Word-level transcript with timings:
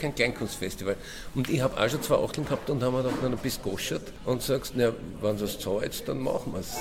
kein 0.00 0.14
Kleinkunstfestival. 0.14 0.96
Und 1.34 1.48
ich 1.48 1.60
habe 1.60 1.80
auch 1.80 1.88
schon 1.88 2.02
zwei 2.02 2.16
Achteln 2.16 2.46
gehabt 2.46 2.68
und 2.70 2.82
haben 2.82 2.94
mir 2.94 3.02
doch 3.02 3.12
noch 3.22 3.30
ein 3.30 3.36
bisschen 3.36 3.62
goschert 3.62 4.12
und 4.24 4.42
sagst, 4.42 4.72
na, 4.74 4.92
wenn 5.20 5.36
du 5.36 5.44
es 5.44 5.58
zahlst, 5.58 6.08
dann 6.08 6.20
machen 6.20 6.52
wir 6.52 6.60
es. 6.60 6.78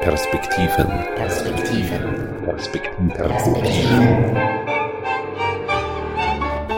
Perspektiven. 0.00 0.86
Perspektiven. 1.14 2.44
Perspektiven. 2.44 3.08
Perspektiven. 3.08 4.34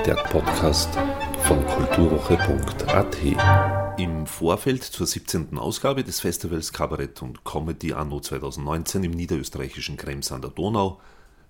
Der 0.06 0.14
Podcast 0.14 0.90
von 1.43 1.66
kulturwoche.at. 1.66 3.16
Im 3.98 4.27
Vorfeld 4.27 4.84
zur 4.84 5.07
17. 5.07 5.59
Ausgabe 5.59 6.05
des 6.05 6.20
Festivals 6.20 6.73
Kabarett 6.73 7.20
und 7.23 7.45
Comedy 7.45 7.93
Anno 7.95 8.20
2019 8.20 9.05
im 9.05 9.11
niederösterreichischen 9.11 9.96
Krems 9.96 10.30
an 10.30 10.43
der 10.43 10.50
Donau 10.50 11.00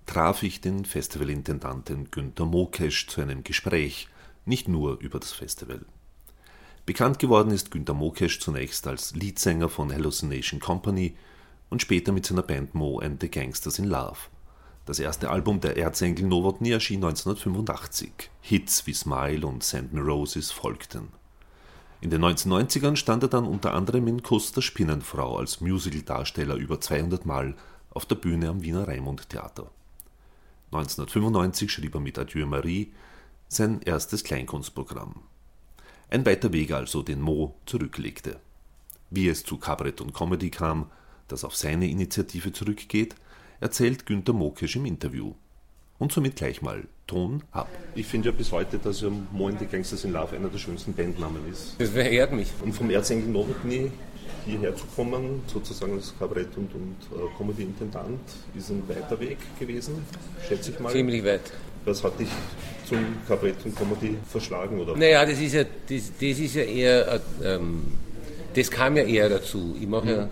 traf 0.09 0.41
ich 0.41 0.59
den 0.59 0.85
Festivalintendanten 0.85 2.09
Günter 2.09 2.45
Mokesch 2.45 3.05
zu 3.07 3.21
einem 3.21 3.43
Gespräch, 3.43 4.07
nicht 4.49 4.67
nur 4.67 4.99
über 4.99 5.19
das 5.19 5.31
Festival. 5.31 5.85
Bekannt 6.85 7.19
geworden 7.19 7.51
ist 7.51 7.71
Günter 7.71 7.93
Mokesch 7.93 8.39
zunächst 8.39 8.87
als 8.87 9.15
Leadsänger 9.15 9.69
von 9.69 9.93
Hallucination 9.93 10.59
Company 10.59 11.15
und 11.69 11.81
später 11.81 12.11
mit 12.11 12.25
seiner 12.25 12.41
Band 12.41 12.73
Mo 12.73 12.99
and 12.99 13.21
the 13.21 13.29
Gangsters 13.29 13.79
in 13.79 13.85
Love. 13.85 14.17
Das 14.85 14.97
erste 14.97 15.29
Album 15.29 15.61
der 15.61 15.77
Erzengel 15.77 16.25
Novotny 16.25 16.71
erschien 16.71 17.03
1985. 17.03 18.31
Hits 18.41 18.87
wie 18.87 18.93
Smile 18.93 19.45
und 19.45 19.63
Send 19.63 19.93
Me 19.93 20.01
Roses 20.01 20.51
folgten. 20.51 21.09
In 22.01 22.09
den 22.09 22.23
1990ern 22.23 22.95
stand 22.95 23.23
er 23.23 23.29
dann 23.29 23.45
unter 23.45 23.75
anderem 23.75 24.07
in 24.07 24.23
Kuss 24.23 24.51
der 24.51 24.61
Spinnenfrau 24.61 25.37
als 25.37 25.61
Musicaldarsteller 25.61 26.55
über 26.55 26.81
200 26.81 27.25
Mal 27.25 27.55
auf 27.91 28.05
der 28.07 28.15
Bühne 28.15 28.49
am 28.49 28.63
Wiener 28.63 28.87
Raimund 28.87 29.29
Theater. 29.29 29.69
1995 30.71 31.71
schrieb 31.71 31.93
er 31.93 32.01
mit 32.01 32.17
Adieu 32.17 32.47
Marie 32.47 32.91
sein 33.49 33.81
erstes 33.83 34.23
Kleinkunstprogramm. 34.23 35.15
Ein 36.09 36.25
weiter 36.25 36.53
Weg 36.53 36.71
also, 36.71 37.01
den 37.01 37.19
Mo 37.19 37.55
zurücklegte. 37.65 38.39
Wie 39.09 39.27
es 39.27 39.43
zu 39.43 39.57
Kabarett 39.57 40.01
und 40.01 40.13
Comedy 40.13 40.51
kam, 40.51 40.89
das 41.27 41.43
auf 41.43 41.55
seine 41.55 41.89
Initiative 41.89 42.53
zurückgeht, 42.53 43.15
erzählt 43.59 44.05
Günter 44.05 44.33
Mokisch 44.33 44.75
im 44.75 44.85
Interview. 44.85 45.33
Und 45.97 46.11
somit 46.11 46.37
gleich 46.37 46.61
mal 46.61 46.87
Ton 47.07 47.43
ab. 47.51 47.67
Ich 47.95 48.05
finde 48.05 48.29
ja 48.29 48.35
bis 48.35 48.51
heute, 48.51 48.77
dass 48.77 49.01
ja 49.01 49.09
Mo 49.09 49.49
the 49.49 49.65
Gangsters 49.65 50.05
in 50.05 50.13
Love 50.13 50.35
einer 50.35 50.47
der 50.47 50.59
schönsten 50.59 50.93
Bandnamen 50.93 51.41
ist. 51.51 51.75
Das 51.79 51.89
verehrt 51.89 52.31
mich. 52.31 52.49
Und 52.63 52.73
vom 52.73 52.89
Erzengel 52.91 53.29
Novotny 53.29 53.91
hierher 54.45 54.75
zu 54.75 54.85
kommen, 54.95 55.41
sozusagen 55.47 55.93
als 55.93 56.13
Kabarett- 56.17 56.55
und, 56.55 56.73
und 56.73 56.95
äh, 57.11 57.37
Comedy-Intendant, 57.37 58.19
ist 58.55 58.69
ein 58.69 58.87
weiter 58.87 59.19
Weg 59.19 59.37
gewesen, 59.59 60.05
schätze 60.47 60.71
ich 60.71 60.79
mal. 60.79 60.93
Ziemlich 60.93 61.25
weit. 61.25 61.51
Was 61.83 62.03
hat 62.03 62.19
dich 62.19 62.29
zum 62.89 62.99
Kabarett 63.27 63.55
und 63.65 63.75
Comedy 63.75 64.17
verschlagen? 64.29 64.79
Oder? 64.79 64.95
Naja, 64.97 65.25
das 65.25 65.39
ist 65.39 65.53
ja, 65.53 65.63
das, 65.63 66.11
das 66.19 66.39
ist 66.39 66.55
ja 66.55 66.63
eher, 66.63 67.13
äh, 67.13 67.19
ähm, 67.55 67.83
das 68.55 68.69
kam 68.71 68.97
ja 68.97 69.03
eher 69.03 69.29
dazu. 69.29 69.75
Ich 69.79 69.87
mache 69.87 70.09
ja, 70.11 70.29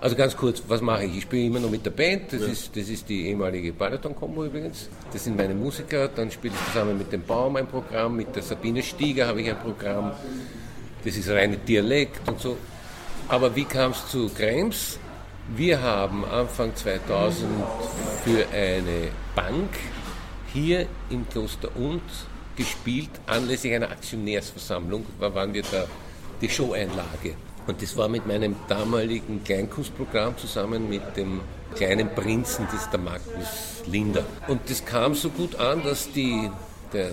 also 0.00 0.14
ganz 0.14 0.36
kurz, 0.36 0.62
was 0.68 0.80
mache 0.80 1.04
ich? 1.04 1.16
Ich 1.18 1.22
spiele 1.24 1.46
immer 1.46 1.58
noch 1.60 1.70
mit 1.70 1.84
der 1.84 1.90
Band, 1.90 2.32
das, 2.32 2.42
Ja. 2.42 2.46
ist, 2.46 2.76
das 2.76 2.88
ist 2.88 3.08
die 3.08 3.26
ehemalige 3.28 3.72
Balaton-Kombo 3.72 4.44
übrigens. 4.44 4.88
Das 5.12 5.24
sind 5.24 5.36
meine 5.36 5.54
Musiker, 5.54 6.08
dann 6.08 6.30
spiele 6.30 6.54
ich 6.54 6.72
zusammen 6.72 6.96
mit 6.96 7.12
dem 7.12 7.22
Baum 7.22 7.56
ein 7.56 7.66
Programm, 7.66 8.16
mit 8.16 8.34
der 8.36 8.42
Sabine 8.42 8.82
Stieger 8.82 9.26
habe 9.26 9.42
ich 9.42 9.50
ein 9.50 9.58
Programm, 9.58 10.12
das 11.04 11.16
ist 11.16 11.28
reine 11.28 11.56
Dialekt 11.56 12.26
und 12.28 12.40
so. 12.40 12.56
Aber 13.28 13.54
wie 13.56 13.64
kam 13.64 13.90
es 13.92 14.06
zu 14.08 14.28
Krems? 14.28 14.98
Wir 15.56 15.82
haben 15.82 16.24
Anfang 16.24 16.74
2000 16.76 17.48
für 18.24 18.46
eine 18.56 19.08
Bank 19.34 19.70
hier 20.52 20.86
im 21.10 21.28
Kloster 21.28 21.74
Und 21.76 22.02
gespielt, 22.56 23.10
anlässlich 23.26 23.74
einer 23.74 23.90
Aktionärsversammlung, 23.90 25.06
waren 25.18 25.54
wir 25.54 25.62
da 25.62 25.86
die 26.40 26.48
Showeinlage. 26.48 27.34
Und 27.66 27.80
das 27.82 27.96
war 27.96 28.08
mit 28.08 28.26
meinem 28.26 28.56
damaligen 28.68 29.44
Kleinkunstprogramm 29.44 30.36
zusammen 30.36 30.88
mit 30.88 31.16
dem 31.16 31.40
kleinen 31.74 32.14
Prinzen, 32.14 32.66
das 32.70 32.82
ist 32.82 32.90
der 32.90 33.00
Magnus 33.00 33.82
Linder. 33.86 34.24
Und 34.48 34.68
das 34.68 34.84
kam 34.84 35.14
so 35.14 35.30
gut 35.30 35.56
an, 35.56 35.82
dass 35.84 36.10
die, 36.12 36.50
der 36.92 37.12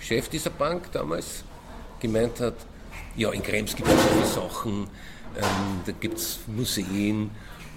Chef 0.00 0.28
dieser 0.28 0.50
Bank 0.50 0.90
damals 0.92 1.44
gemeint 2.00 2.40
hat, 2.40 2.54
ja, 3.16 3.30
in 3.30 3.42
Krems 3.42 3.76
gibt 3.76 3.88
es 3.88 3.94
so 3.94 4.08
viele 4.08 4.26
Sachen, 4.26 4.72
ähm, 5.36 5.80
da 5.86 5.92
gibt 5.92 6.18
es 6.18 6.40
Museen 6.46 7.30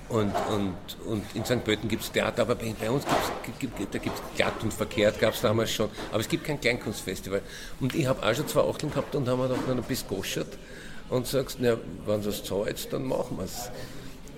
und, 0.09 0.31
und, 0.49 0.75
und 1.05 1.23
in 1.33 1.43
St. 1.43 1.63
Pölten 1.63 1.89
gibt 1.89 2.03
es 2.03 2.11
Theater, 2.11 2.43
aber 2.43 2.55
bei, 2.55 2.73
bei 2.79 2.89
uns 2.89 3.03
gibt's, 3.05 3.59
gibt, 3.59 3.93
da 3.93 3.97
gibt 3.99 4.15
es 4.15 4.37
glatt 4.37 4.53
und 4.63 4.73
verkehrt, 4.73 5.19
gab 5.19 5.33
es 5.33 5.41
damals 5.41 5.71
schon, 5.71 5.89
aber 6.11 6.21
es 6.21 6.29
gibt 6.29 6.45
kein 6.45 6.59
Kleinkunstfestival. 6.61 7.41
Und 7.79 7.93
ich 7.93 8.07
habe 8.07 8.25
auch 8.25 8.33
schon 8.33 8.47
zwei 8.47 8.61
Achteln 8.61 8.91
gehabt 8.91 9.15
und 9.15 9.27
haben 9.27 9.39
mir 9.39 9.49
doch 9.49 9.67
noch 9.67 9.75
ein 9.75 9.83
bisschen 9.83 10.07
goschert 10.07 10.57
und 11.09 11.27
sagst, 11.27 11.57
na, 11.59 11.77
wenn 12.05 12.21
du 12.21 12.29
es 12.29 12.43
zahlst, 12.43 12.93
dann 12.93 13.03
machen 13.03 13.37
wir 13.37 13.45
es. 13.45 13.69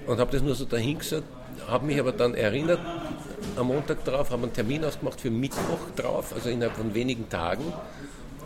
Und 0.08 0.19
habe 0.19 0.31
das 0.31 0.41
nur 0.41 0.56
so 0.56 0.66
dahin 0.66 0.97
gesagt, 0.97 1.24
habe 1.68 1.85
mich 1.85 2.00
aber 2.00 2.13
dann 2.13 2.34
erinnert, 2.34 2.79
am 3.56 3.68
Montag 3.68 4.03
drauf, 4.06 4.31
haben 4.31 4.44
einen 4.44 4.53
Termin 4.53 4.84
ausgemacht 4.84 5.22
für 5.22 5.29
Mittwoch 5.29 5.79
drauf, 5.96 6.34
also 6.34 6.50
innerhalb 6.50 6.75
von 6.75 6.94
wenigen 6.94 7.29
Tagen. 7.29 7.74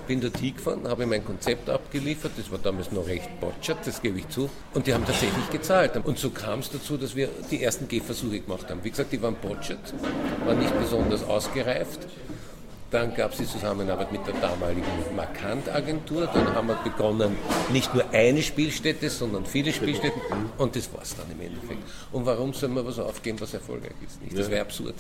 Bin 0.08 0.20
dort 0.20 0.38
hingefahren, 0.38 0.88
habe 0.88 1.06
mein 1.06 1.24
Konzept 1.24 1.70
abgeliefert, 1.70 2.34
das 2.38 2.52
war 2.52 2.60
damals 2.60 2.92
noch 2.92 3.08
recht 3.08 3.30
botschert, 3.40 3.78
das 3.86 4.02
gebe 4.02 4.20
ich 4.20 4.28
zu. 4.30 4.50
Und 4.74 4.86
die 4.86 4.94
haben 4.94 5.06
tatsächlich 5.06 5.50
gezahlt. 5.50 5.96
Und 6.04 6.20
so 6.20 6.30
kam 6.30 6.60
es 6.60 6.70
dazu, 6.70 6.98
dass 6.98 7.16
wir 7.16 7.30
die 7.50 7.64
ersten 7.64 7.88
Gehversuche 7.88 8.42
gemacht 8.42 8.70
haben. 8.70 8.84
Wie 8.84 8.90
gesagt, 8.90 9.14
die 9.14 9.22
waren 9.22 9.36
botschert, 9.36 9.94
waren 10.46 10.60
nicht 10.60 10.78
besonders 10.78 11.24
ausgereift. 11.24 12.02
Dann 12.92 13.16
gab 13.16 13.32
es 13.32 13.40
die 13.40 13.48
Zusammenarbeit 13.48 14.12
mit 14.12 14.28
der 14.28 14.36
damaligen 14.36 14.86
Markant-Agentur. 15.16 16.30
Dann 16.32 16.54
haben 16.54 16.68
wir 16.68 16.76
begonnen, 16.84 17.36
nicht 17.72 17.92
nur 17.96 18.08
eine 18.12 18.44
Spielstätte, 18.44 19.10
sondern 19.10 19.48
viele 19.48 19.74
Spielstätten. 19.74 20.22
Und 20.60 20.76
das 20.76 20.94
war 20.94 21.02
es 21.02 21.16
dann 21.16 21.26
im 21.32 21.42
Endeffekt. 21.42 21.82
Und 22.12 22.26
warum 22.28 22.54
soll 22.54 22.70
man 22.70 22.86
was 22.86 23.00
aufgeben, 23.00 23.42
was 23.42 23.54
erfolgreich 23.54 23.94
ist? 24.06 24.22
Nicht? 24.22 24.38
Das 24.38 24.52
wäre 24.52 24.62
absurd. 24.62 24.94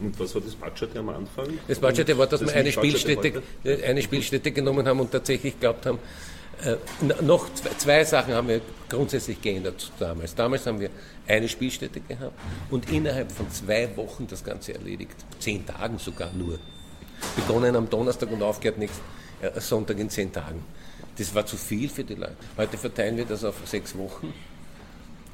Und 0.00 0.18
was 0.18 0.34
war 0.34 0.40
das 0.42 0.54
Budget 0.54 0.96
am 0.96 1.08
Anfang? 1.10 1.46
Das 1.68 1.78
Budget 1.78 2.16
war, 2.16 2.26
dass 2.26 2.40
Das 2.40 2.48
wir 2.48 2.56
eine 2.56 2.72
Spielstätte, 2.72 3.42
heute? 3.64 3.84
eine 3.84 4.02
Spielstätte 4.02 4.50
genommen 4.50 4.86
haben 4.86 5.00
und 5.00 5.10
tatsächlich 5.10 5.54
geglaubt 5.54 5.86
haben, 5.86 5.98
äh, 6.62 6.76
noch 7.22 7.52
zwei, 7.54 7.70
zwei 7.76 8.04
Sachen 8.04 8.34
haben 8.34 8.48
wir 8.48 8.60
grundsätzlich 8.88 9.40
geändert 9.40 9.90
damals. 9.98 10.34
Damals 10.34 10.66
haben 10.66 10.80
wir 10.80 10.90
eine 11.26 11.48
Spielstätte 11.48 12.00
gehabt 12.00 12.38
und 12.70 12.90
innerhalb 12.90 13.32
von 13.32 13.50
zwei 13.50 13.96
Wochen 13.96 14.26
das 14.26 14.44
Ganze 14.44 14.74
erledigt. 14.74 15.16
Zehn 15.38 15.64
Tagen 15.64 15.98
sogar 15.98 16.32
nur. 16.32 16.58
Begonnen 17.36 17.76
am 17.76 17.88
Donnerstag 17.88 18.30
und 18.30 18.42
aufgehört 18.42 18.78
nächsten 18.78 19.00
äh, 19.40 19.58
Sonntag 19.60 19.98
in 19.98 20.10
zehn 20.10 20.32
Tagen. 20.32 20.62
Das 21.16 21.34
war 21.34 21.46
zu 21.46 21.56
viel 21.56 21.88
für 21.88 22.04
die 22.04 22.14
Leute. 22.14 22.36
Heute 22.56 22.78
verteilen 22.78 23.16
wir 23.16 23.24
das 23.24 23.44
auf 23.44 23.56
sechs 23.64 23.96
Wochen. 23.96 24.32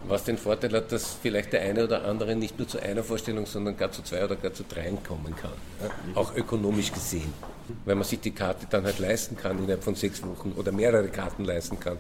Was 0.04 0.24
den 0.24 0.38
Vorteil 0.38 0.72
hat, 0.72 0.92
dass 0.92 1.16
vielleicht 1.20 1.52
der 1.52 1.62
eine 1.62 1.84
oder 1.84 2.04
andere 2.04 2.36
nicht 2.36 2.58
nur 2.58 2.68
zu 2.68 2.78
einer 2.80 3.02
Vorstellung, 3.02 3.46
sondern 3.46 3.76
gar 3.76 3.90
zu 3.90 4.02
zwei 4.02 4.24
oder 4.24 4.36
gar 4.36 4.52
zu 4.52 4.62
dreien 4.62 5.02
kommen 5.02 5.34
kann. 5.34 5.52
Auch 6.14 6.34
ökonomisch 6.36 6.92
gesehen. 6.92 7.32
Weil 7.84 7.96
man 7.96 8.04
sich 8.04 8.20
die 8.20 8.30
Karte 8.30 8.66
dann 8.70 8.84
halt 8.84 9.00
leisten 9.00 9.36
kann 9.36 9.58
innerhalb 9.58 9.82
von 9.82 9.96
sechs 9.96 10.22
Wochen 10.22 10.52
oder 10.56 10.70
mehrere 10.70 11.08
Karten 11.08 11.44
leisten 11.44 11.80
kann. 11.80 11.98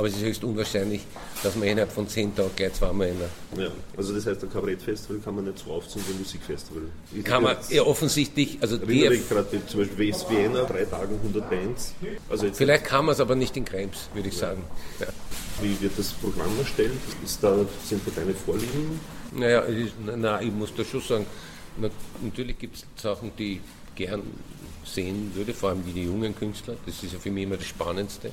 Aber 0.00 0.08
es 0.08 0.16
ist 0.16 0.22
höchst 0.22 0.44
unwahrscheinlich, 0.44 1.02
dass 1.42 1.56
man 1.56 1.68
innerhalb 1.68 1.92
von 1.92 2.08
zehn 2.08 2.34
Tagen 2.34 2.48
gleich 2.56 2.72
zweimal 2.72 3.08
in 3.08 3.18
der 3.18 3.64
Ja, 3.64 3.70
also 3.98 4.14
das 4.14 4.24
heißt, 4.24 4.42
ein 4.42 4.50
Kabarettfestival 4.50 5.18
kann 5.22 5.34
man 5.34 5.44
nicht 5.44 5.58
so 5.58 5.72
aufziehen 5.72 6.02
wie 6.08 6.14
ein 6.14 6.18
Musikfestival. 6.20 6.84
Ich 7.14 7.22
kann 7.22 7.42
man 7.42 7.58
ja 7.68 7.82
offensichtlich, 7.82 8.56
also 8.62 8.78
die, 8.78 9.04
ich 9.04 9.28
gerade 9.28 9.46
zum 9.66 9.80
Beispiel 9.80 10.08
West 10.08 10.30
Vienna, 10.30 10.64
drei 10.64 10.86
Tagen 10.86 11.16
100 11.16 11.50
Bands. 11.50 11.92
Also 12.30 12.46
jetzt 12.46 12.56
vielleicht 12.56 12.84
kann 12.84 13.04
man 13.04 13.12
es 13.12 13.20
aber 13.20 13.34
nicht 13.34 13.54
in 13.58 13.66
Krems, 13.66 14.08
würde 14.14 14.30
ich 14.30 14.38
sagen. 14.38 14.62
Ja. 15.00 15.06
Wie 15.60 15.78
wird 15.82 15.92
das 15.98 16.14
Programm 16.14 16.58
erstellt? 16.58 16.92
Ist 17.22 17.44
da, 17.44 17.54
sind 17.84 18.00
da 18.06 18.10
deine 18.16 18.32
Vorlieben? 18.32 18.98
Naja, 19.36 19.60
ist, 19.60 19.92
na, 20.02 20.40
ich 20.40 20.50
muss 20.50 20.72
da 20.74 20.82
schon 20.82 21.02
sagen, 21.02 21.26
na, 21.76 21.90
natürlich 22.22 22.58
gibt 22.58 22.76
es 22.76 23.02
Sachen, 23.02 23.32
die 23.36 23.56
ich 23.56 23.60
gern 23.96 24.22
sehen 24.82 25.30
würde, 25.34 25.52
vor 25.52 25.68
allem 25.68 25.84
wie 25.84 25.92
die 25.92 26.04
jungen 26.04 26.34
Künstler. 26.34 26.76
Das 26.86 27.02
ist 27.02 27.12
ja 27.12 27.18
für 27.18 27.30
mich 27.30 27.44
immer 27.44 27.58
das 27.58 27.66
Spannendste. 27.66 28.32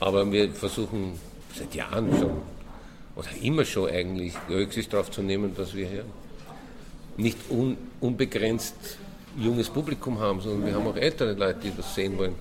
Aber 0.00 0.30
wir 0.30 0.52
versuchen 0.52 1.18
seit 1.54 1.74
Jahren 1.74 2.10
schon, 2.18 2.42
oder 3.14 3.28
immer 3.40 3.64
schon 3.64 3.88
eigentlich, 3.88 4.34
Rücksicht 4.48 4.92
darauf 4.92 5.10
zu 5.10 5.22
nehmen, 5.22 5.54
dass 5.54 5.74
wir 5.74 5.88
hier 5.88 6.04
nicht 7.16 7.38
un, 7.50 7.76
unbegrenzt 8.00 8.98
junges 9.38 9.70
Publikum 9.70 10.18
haben, 10.18 10.40
sondern 10.40 10.66
wir 10.66 10.74
haben 10.74 10.86
auch 10.86 10.96
ältere 10.96 11.32
Leute, 11.32 11.60
die 11.64 11.72
das 11.76 11.94
sehen 11.94 12.18
wollen. 12.18 12.34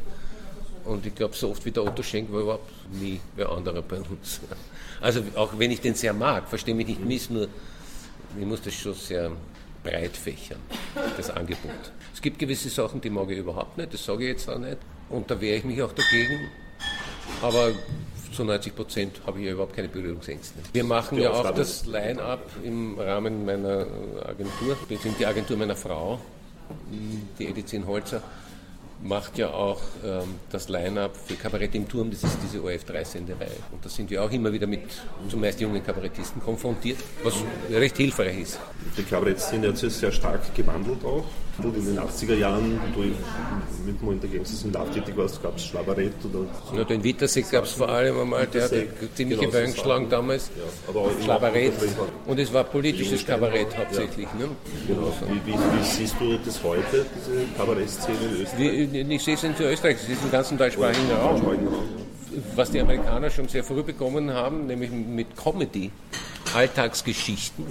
Und 0.83 1.05
ich 1.05 1.15
glaube, 1.15 1.35
so 1.35 1.49
oft 1.49 1.65
wie 1.65 1.71
der 1.71 1.83
Otto 1.83 2.03
Schenk 2.03 2.31
war 2.31 2.41
überhaupt 2.41 2.71
nie 2.91 3.19
wer 3.35 3.49
anderer 3.49 3.81
bei 3.81 3.97
uns. 3.97 4.39
Also 5.01 5.23
auch 5.35 5.57
wenn 5.57 5.71
ich 5.71 5.81
den 5.81 5.95
sehr 5.95 6.13
mag, 6.13 6.47
verstehe 6.47 6.75
mich 6.75 6.87
nicht 6.87 7.03
miss, 7.03 7.29
nur 7.29 7.47
ich 8.39 8.45
muss 8.45 8.61
das 8.61 8.73
schon 8.73 8.93
sehr 8.93 9.31
breit 9.83 10.15
fächern, 10.15 10.59
das 11.17 11.29
Angebot. 11.29 11.71
Es 12.13 12.21
gibt 12.21 12.37
gewisse 12.37 12.69
Sachen, 12.69 13.01
die 13.01 13.09
mag 13.09 13.29
ich 13.29 13.39
überhaupt 13.39 13.77
nicht, 13.77 13.93
das 13.93 14.05
sage 14.05 14.23
ich 14.23 14.29
jetzt 14.29 14.49
auch 14.49 14.59
nicht. 14.59 14.77
Und 15.09 15.29
da 15.29 15.39
wehre 15.39 15.57
ich 15.57 15.63
mich 15.63 15.81
auch 15.81 15.91
dagegen. 15.91 16.49
Aber 17.41 17.71
zu 18.35 18.43
90 18.43 18.75
Prozent 18.75 19.21
habe 19.25 19.39
ich 19.39 19.45
ja 19.45 19.53
überhaupt 19.53 19.75
keine 19.75 19.87
Berührungsängste. 19.87 20.59
Wir 20.73 20.83
machen 20.83 21.17
ja 21.19 21.31
auch 21.31 21.51
das 21.51 21.85
Line-up 21.85 22.41
im 22.63 22.99
Rahmen 22.99 23.45
meiner 23.45 23.87
Agentur, 24.25 24.75
beziehungsweise 24.81 25.15
die 25.19 25.25
Agentur 25.25 25.57
meiner 25.57 25.75
Frau, 25.75 26.19
die 27.39 27.47
Edizin 27.47 27.87
Holzer. 27.87 28.21
macht 29.03 29.37
ja 29.37 29.49
auch 29.49 29.81
ähm, 30.03 30.35
das 30.49 30.69
Line-up 30.69 31.15
für 31.15 31.35
Kabarett 31.35 31.75
im 31.75 31.87
Turm, 31.87 32.09
das 32.11 32.23
ist 32.23 32.37
diese 32.43 32.59
ORF3-Senderei. 32.59 33.51
Und 33.71 33.83
da 33.83 33.89
sind 33.89 34.09
wir 34.09 34.23
auch 34.23 34.31
immer 34.31 34.51
wieder 34.51 34.67
mit 34.67 34.83
zumeist 35.29 35.61
jungen 35.61 35.83
Kabarettisten 35.83 36.41
konfrontiert, 36.41 36.97
was 37.23 37.35
recht 37.69 37.97
hilfreich 37.97 38.39
ist. 38.39 38.59
Die 38.97 39.03
Kabarettszene 39.03 39.69
hat 39.69 39.77
sich 39.77 39.93
sehr 39.93 40.11
stark 40.11 40.53
gewandelt 40.55 41.03
auch. 41.05 41.25
In 41.63 41.85
den 41.85 41.99
80er 41.99 42.35
Jahren, 42.35 42.79
wo 42.93 43.03
ich 43.03 43.13
mit 43.85 44.01
dem 44.01 44.11
Intergenesis 44.11 44.63
in 44.63 44.73
Love 44.73 44.91
tätig 44.91 45.15
warst, 45.15 45.41
gab 45.41 45.55
es 45.55 45.65
Schlabarett 45.65 46.13
oder 46.23 46.77
Ja, 46.77 46.83
den 46.83 47.03
Wittersee 47.03 47.45
gab 47.49 47.63
es 47.63 47.71
vor 47.71 47.87
allem 47.87 48.19
einmal, 48.19 48.45
der 48.47 48.63
hat 48.63 48.71
ziemliche 49.15 49.41
genau, 49.41 49.53
Wellen 49.53 49.67
so 49.69 49.73
geschlagen 49.73 50.09
damals. 50.09 50.51
Ja, 50.55 50.63
aber 50.89 51.09
Schlabarett. 51.23 51.73
Und 52.25 52.39
es 52.39 52.51
war 52.51 52.65
politisches 52.65 53.25
Kabarett 53.25 53.77
hauptsächlich. 53.77 54.27
Ne? 54.33 54.49
Genau. 54.87 55.13
Wie, 55.29 55.51
wie, 55.51 55.57
wie 55.57 55.83
siehst 55.83 56.15
du 56.19 56.37
das 56.43 56.61
heute, 56.63 57.05
diese 57.15 57.45
Kabarettszene 57.57 58.17
in 58.17 58.41
Österreich? 58.41 58.93
Wie, 58.93 59.15
ich 59.15 59.23
sehe 59.23 59.35
es 59.35 59.43
in 59.43 59.53
Österreich, 59.57 59.97
es 60.01 60.09
ist 60.09 60.23
im 60.23 60.31
ganzen. 60.31 60.57
Deutschsprachigen 60.57 61.11
Raum, 61.11 61.41
was 62.55 62.71
die 62.71 62.79
Amerikaner 62.79 63.29
schon 63.29 63.47
sehr 63.47 63.63
früh 63.63 63.83
bekommen 63.83 64.31
haben, 64.31 64.67
nämlich 64.67 64.91
mit 64.91 65.35
Comedy, 65.35 65.91
Alltagsgeschichten 66.53 67.65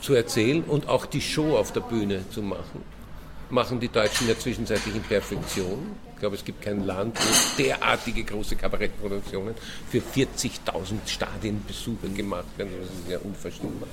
zu 0.00 0.14
erzählen 0.14 0.62
und 0.62 0.88
auch 0.88 1.06
die 1.06 1.20
Show 1.20 1.56
auf 1.56 1.72
der 1.72 1.80
Bühne 1.80 2.24
zu 2.30 2.42
machen, 2.42 2.82
machen 3.50 3.80
die 3.80 3.88
Deutschen 3.88 4.28
ja 4.28 4.38
zwischenzeitlich 4.38 4.94
in 4.94 5.02
Perfektion. 5.02 5.96
Ich 6.14 6.20
glaube, 6.20 6.36
es 6.36 6.44
gibt 6.44 6.62
kein 6.62 6.84
Land, 6.84 7.18
wo 7.18 7.62
derartige 7.62 8.24
große 8.24 8.56
Kabarettproduktionen 8.56 9.54
für 9.88 9.98
40.000 9.98 11.06
Stadienbesucher 11.06 12.08
gemacht 12.08 12.46
werden. 12.56 12.72
Das 12.80 12.90
ist 12.90 13.10
ja 13.10 13.18
unvorstellbar. 13.18 13.88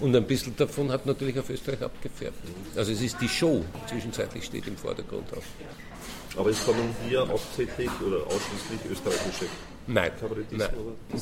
Und 0.00 0.14
ein 0.14 0.24
bisschen 0.24 0.54
davon 0.56 0.92
hat 0.92 1.06
natürlich 1.06 1.38
auf 1.38 1.50
Österreich 1.50 1.82
abgefärbt. 1.82 2.38
Also 2.76 2.92
es 2.92 3.00
ist 3.00 3.20
die 3.20 3.28
Show, 3.28 3.64
zwischenzeitlich 3.88 4.44
steht 4.44 4.68
im 4.68 4.76
Vordergrund 4.76 5.26
auch. 5.32 6.38
Aber 6.38 6.50
es 6.50 6.64
kommen 6.64 6.94
hier 7.08 7.26
hauptsächlich 7.26 7.90
oder 8.06 8.18
ausschließlich 8.26 8.92
österreichische 8.92 9.46
Nein, 9.90 10.10
nein. 10.50 10.68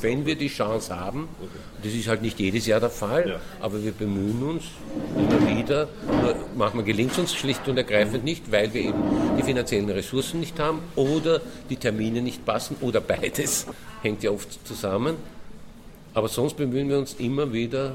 Wenn 0.02 0.26
wir 0.26 0.34
die 0.34 0.48
Chance 0.48 0.94
haben, 0.98 1.28
das 1.84 1.92
ist 1.92 2.08
halt 2.08 2.20
nicht 2.20 2.38
jedes 2.40 2.66
Jahr 2.66 2.80
der 2.80 2.90
Fall, 2.90 3.28
Ja. 3.28 3.40
aber 3.60 3.82
wir 3.82 3.92
bemühen 3.92 4.42
uns 4.42 4.64
immer 5.16 5.56
wieder, 5.56 5.88
nur 6.20 6.34
manchmal 6.56 6.82
gelingt 6.84 7.12
es 7.12 7.18
uns 7.18 7.34
schlicht 7.34 7.68
und 7.68 7.76
ergreifend 7.76 8.24
nicht, 8.24 8.50
weil 8.50 8.74
wir 8.74 8.80
eben 8.82 8.98
die 9.38 9.42
finanziellen 9.44 9.88
Ressourcen 9.88 10.40
nicht 10.40 10.58
haben 10.58 10.80
oder 10.96 11.40
die 11.70 11.76
Termine 11.76 12.22
nicht 12.22 12.44
passen 12.44 12.76
oder 12.80 13.00
beides, 13.00 13.66
hängt 14.02 14.24
ja 14.24 14.32
oft 14.32 14.66
zusammen. 14.66 15.14
Aber 16.12 16.28
sonst 16.28 16.56
bemühen 16.56 16.88
wir 16.88 16.98
uns 16.98 17.14
immer 17.14 17.52
wieder, 17.52 17.92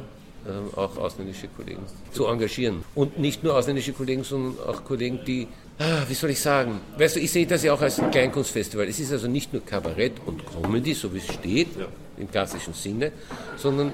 auch 0.76 0.98
ausländische 0.98 1.48
Kollegen 1.48 1.84
zu 2.12 2.26
engagieren. 2.26 2.84
Und 2.96 3.20
nicht 3.20 3.44
nur 3.44 3.56
ausländische 3.56 3.94
Kollegen, 3.94 4.24
sondern 4.24 4.68
auch 4.68 4.84
Kollegen, 4.84 5.20
die, 5.26 5.48
ah, 5.80 6.04
wie 6.08 6.14
soll 6.14 6.32
ich 6.32 6.40
sagen, 6.40 6.80
weißt 6.98 7.16
du, 7.16 7.20
ich 7.20 7.32
sehe 7.32 7.46
das 7.46 7.64
ja 7.64 7.74
auch 7.74 7.82
als 7.82 8.00
ein 8.00 8.12
Kleinkunstfestival. 8.12 8.88
Es 8.88 9.00
ist 9.00 9.12
also 9.12 9.28
nicht 9.28 9.54
nur 9.54 9.64
Kabarett 9.64 10.14
und 10.26 10.42
Comedy, 10.46 10.94
so 10.94 11.14
wie 11.14 11.20
es 11.20 11.32
steht, 11.32 11.70
im 12.18 12.30
klassischen 12.30 12.74
Sinne, 12.74 13.12
sondern 13.58 13.94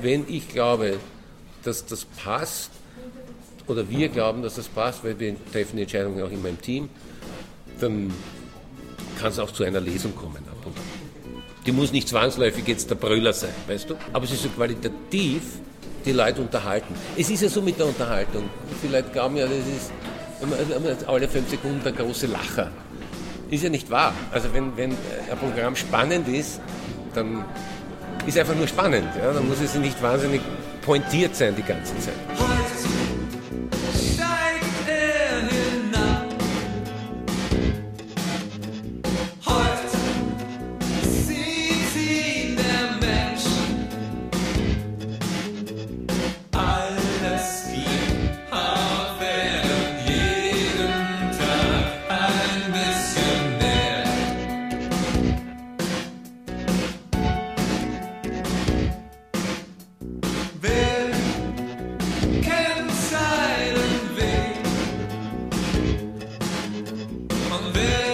wenn 0.00 0.24
ich 0.28 0.48
glaube, 0.48 0.98
dass 1.64 1.84
das 1.86 2.04
passt, 2.04 2.70
oder 3.68 3.88
wir 3.88 4.08
glauben, 4.08 4.42
dass 4.42 4.56
das 4.56 4.68
passt, 4.68 5.04
weil 5.04 5.18
wir 5.18 5.36
treffen 5.52 5.76
die 5.76 5.82
Entscheidungen 5.82 6.22
auch 6.22 6.30
immer 6.30 6.48
im 6.48 6.60
Team, 6.60 6.88
dann 7.80 8.12
kann 9.18 9.30
es 9.30 9.38
auch 9.38 9.50
zu 9.50 9.64
einer 9.64 9.80
Lesung 9.80 10.14
kommen. 10.16 10.51
Die 11.66 11.72
muss 11.72 11.92
nicht 11.92 12.08
zwangsläufig 12.08 12.66
jetzt 12.66 12.90
der 12.90 12.96
Brüller 12.96 13.32
sein, 13.32 13.54
weißt 13.68 13.90
du? 13.90 13.94
Aber 14.12 14.24
es 14.24 14.32
ist 14.32 14.42
so 14.42 14.48
qualitativ 14.48 15.42
die 16.04 16.12
Leute 16.12 16.40
unterhalten. 16.40 16.94
Es 17.16 17.30
ist 17.30 17.42
ja 17.42 17.48
so 17.48 17.62
mit 17.62 17.78
der 17.78 17.86
Unterhaltung. 17.86 18.50
Viele 18.80 18.98
Leute 18.98 19.10
glauben 19.10 19.36
ja, 19.36 19.46
das 19.46 19.52
ist 19.58 19.92
alle 21.06 21.28
fünf 21.28 21.48
Sekunden 21.48 21.80
der 21.84 21.92
große 21.92 22.26
Lacher. 22.26 22.70
Ist 23.50 23.62
ja 23.62 23.70
nicht 23.70 23.90
wahr. 23.90 24.12
Also 24.32 24.48
wenn, 24.52 24.76
wenn 24.76 24.90
ein 24.90 25.38
Programm 25.38 25.76
spannend 25.76 26.26
ist, 26.26 26.60
dann 27.14 27.44
ist 28.26 28.36
einfach 28.38 28.56
nur 28.56 28.66
spannend. 28.66 29.08
Ja? 29.16 29.32
Dann 29.32 29.46
muss 29.46 29.60
es 29.60 29.74
nicht 29.76 30.02
wahnsinnig 30.02 30.40
pointiert 30.80 31.36
sein 31.36 31.54
die 31.54 31.62
ganze 31.62 31.96
Zeit. 31.98 32.14
Und 67.74 68.11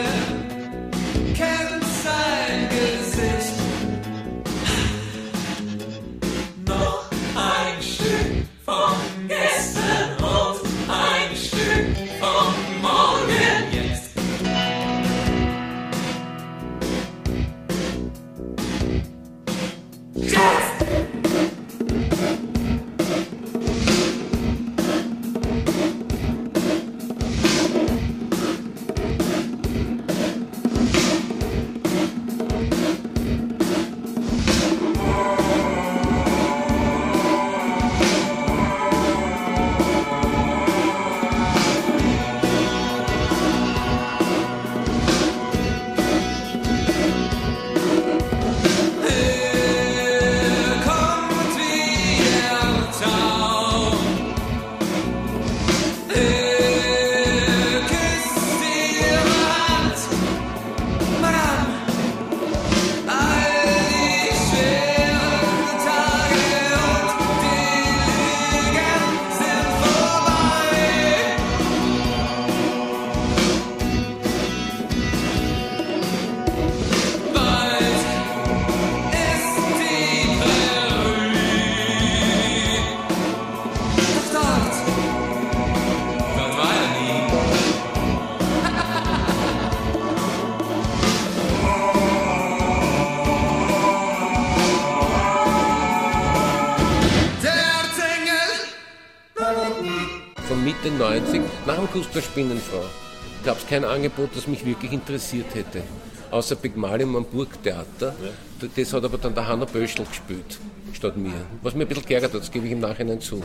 90 101.78 101.78
nach 101.78 101.92
dem 101.92 101.92
Kuss 101.92 102.10
der 102.12 102.22
Spinnenfrau 102.22 102.82
gab 103.44 103.58
es 103.58 103.66
kein 103.66 103.84
Angebot, 103.84 104.30
das 104.34 104.48
mich 104.48 104.66
wirklich 104.66 104.92
interessiert 104.92 105.54
hätte. 105.54 105.82
Außer 106.30 106.56
Pygmalion 106.56 107.14
am 107.14 107.24
Burgtheater. 107.24 108.14
Das 108.74 108.92
hat 108.92 109.04
aber 109.04 109.16
dann 109.16 109.34
der 109.34 109.46
Hanno 109.46 109.64
Böschel 109.64 110.04
gespielt, 110.04 110.58
statt 110.92 111.16
mir. 111.16 111.32
Was 111.62 111.74
mir 111.74 111.84
ein 111.84 111.88
bisschen 111.88 112.04
geärgert 112.04 112.34
hat, 112.34 112.40
das 112.40 112.50
gebe 112.50 112.66
ich 112.66 112.72
im 112.72 112.80
Nachhinein 112.80 113.20
zu. 113.20 113.42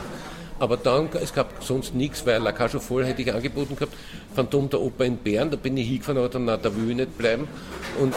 Aber 0.58 0.76
dann, 0.76 1.08
es 1.22 1.32
gab 1.32 1.62
sonst 1.62 1.94
nichts, 1.94 2.26
weil 2.26 2.42
La 2.42 2.50
Cage 2.50 2.78
Folles 2.78 3.08
hätte 3.08 3.22
ich 3.22 3.32
angeboten 3.32 3.76
gehabt, 3.76 3.94
Phantom 4.34 4.68
der 4.68 4.80
Oper 4.80 5.04
in 5.04 5.16
Bern, 5.16 5.50
da 5.50 5.56
bin 5.56 5.76
ich 5.76 5.86
hingefahren, 5.86 6.18
aber 6.18 6.28
dann, 6.28 6.44
na, 6.44 6.56
da 6.56 6.74
will 6.74 6.90
ich 6.90 6.96
nicht 6.96 7.16
bleiben. 7.16 7.46
Und 8.00 8.14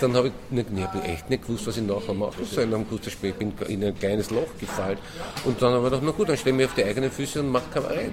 dann 0.00 0.14
habe 0.14 0.28
ich, 0.28 0.32
nicht, 0.50 0.66
ich 0.74 0.82
hab 0.82 1.08
echt 1.08 1.30
nicht 1.30 1.46
gewusst, 1.46 1.66
was 1.66 1.76
ich 1.76 1.84
nachher 1.84 2.14
machen 2.14 2.44
soll. 2.44 2.66
Dann 2.66 2.84
gewusst, 2.84 3.06
ich 3.06 3.16
bin 3.16 3.52
in 3.68 3.84
ein 3.84 3.98
kleines 3.98 4.30
Loch 4.30 4.48
gefallen. 4.58 4.98
Und 5.44 5.60
dann 5.62 5.72
habe 5.72 5.86
ich 5.86 5.90
gedacht, 5.90 6.02
na 6.04 6.10
gut, 6.10 6.28
dann 6.28 6.36
stelle 6.36 6.50
ich 6.50 6.56
mich 6.56 6.66
auf 6.66 6.74
die 6.74 6.84
eigenen 6.84 7.10
Füße 7.10 7.40
und 7.40 7.50
mache 7.50 7.70
Kabarett. 7.72 8.12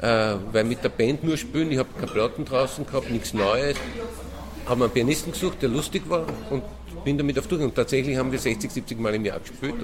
Äh, 0.00 0.34
weil 0.52 0.64
mit 0.64 0.82
der 0.84 0.90
Band 0.90 1.24
nur 1.24 1.36
spielen, 1.36 1.72
ich 1.72 1.78
habe 1.78 1.88
keine 1.94 2.12
Platten 2.12 2.44
draußen 2.44 2.86
gehabt, 2.86 3.10
nichts 3.10 3.34
Neues. 3.34 3.76
Haben 4.66 4.82
einen 4.82 4.92
Pianisten 4.92 5.32
gesucht, 5.32 5.62
der 5.62 5.70
lustig 5.70 6.02
war 6.08 6.26
und 6.50 6.62
bin 7.04 7.18
damit 7.18 7.38
auf 7.38 7.46
Tour. 7.46 7.60
Und 7.60 7.74
tatsächlich 7.74 8.16
haben 8.16 8.30
wir 8.30 8.38
60, 8.38 8.70
70 8.70 9.00
Mal 9.00 9.14
im 9.14 9.24
Jahr 9.24 9.40
gespielt. 9.40 9.74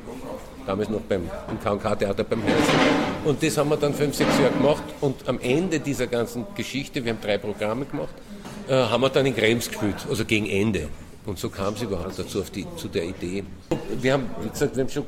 Damals 0.66 0.88
noch 0.88 1.00
beim, 1.00 1.22
im 1.50 1.60
K&K-Theater 1.60 2.24
beim 2.24 2.42
Herzen. 2.42 2.74
Und 3.24 3.42
das 3.42 3.56
haben 3.56 3.70
wir 3.70 3.76
dann 3.76 3.94
fünf, 3.94 4.14
sechs 4.14 4.38
Jahre 4.38 4.52
gemacht. 4.52 4.84
Und 5.00 5.28
am 5.28 5.40
Ende 5.40 5.80
dieser 5.80 6.06
ganzen 6.06 6.46
Geschichte, 6.54 7.04
wir 7.04 7.12
haben 7.12 7.20
drei 7.20 7.38
Programme 7.38 7.86
gemacht, 7.86 8.14
äh, 8.68 8.74
haben 8.74 9.00
wir 9.02 9.10
dann 9.10 9.26
in 9.26 9.34
Krems 9.34 9.68
gespielt, 9.68 10.06
also 10.08 10.24
gegen 10.24 10.46
Ende. 10.46 10.88
Und 11.26 11.38
so 11.38 11.48
kam 11.48 11.74
es 11.74 11.82
überhaupt 11.82 12.18
dazu, 12.18 12.40
auf 12.40 12.50
die, 12.50 12.66
zu 12.76 12.88
der 12.88 13.04
Idee. 13.04 13.44
Wir 14.00 14.12
haben, 14.14 14.26
wie 14.42 14.48
gesagt, 14.50 14.76
wir 14.76 14.84
haben 14.84 14.90
schon 14.90 15.04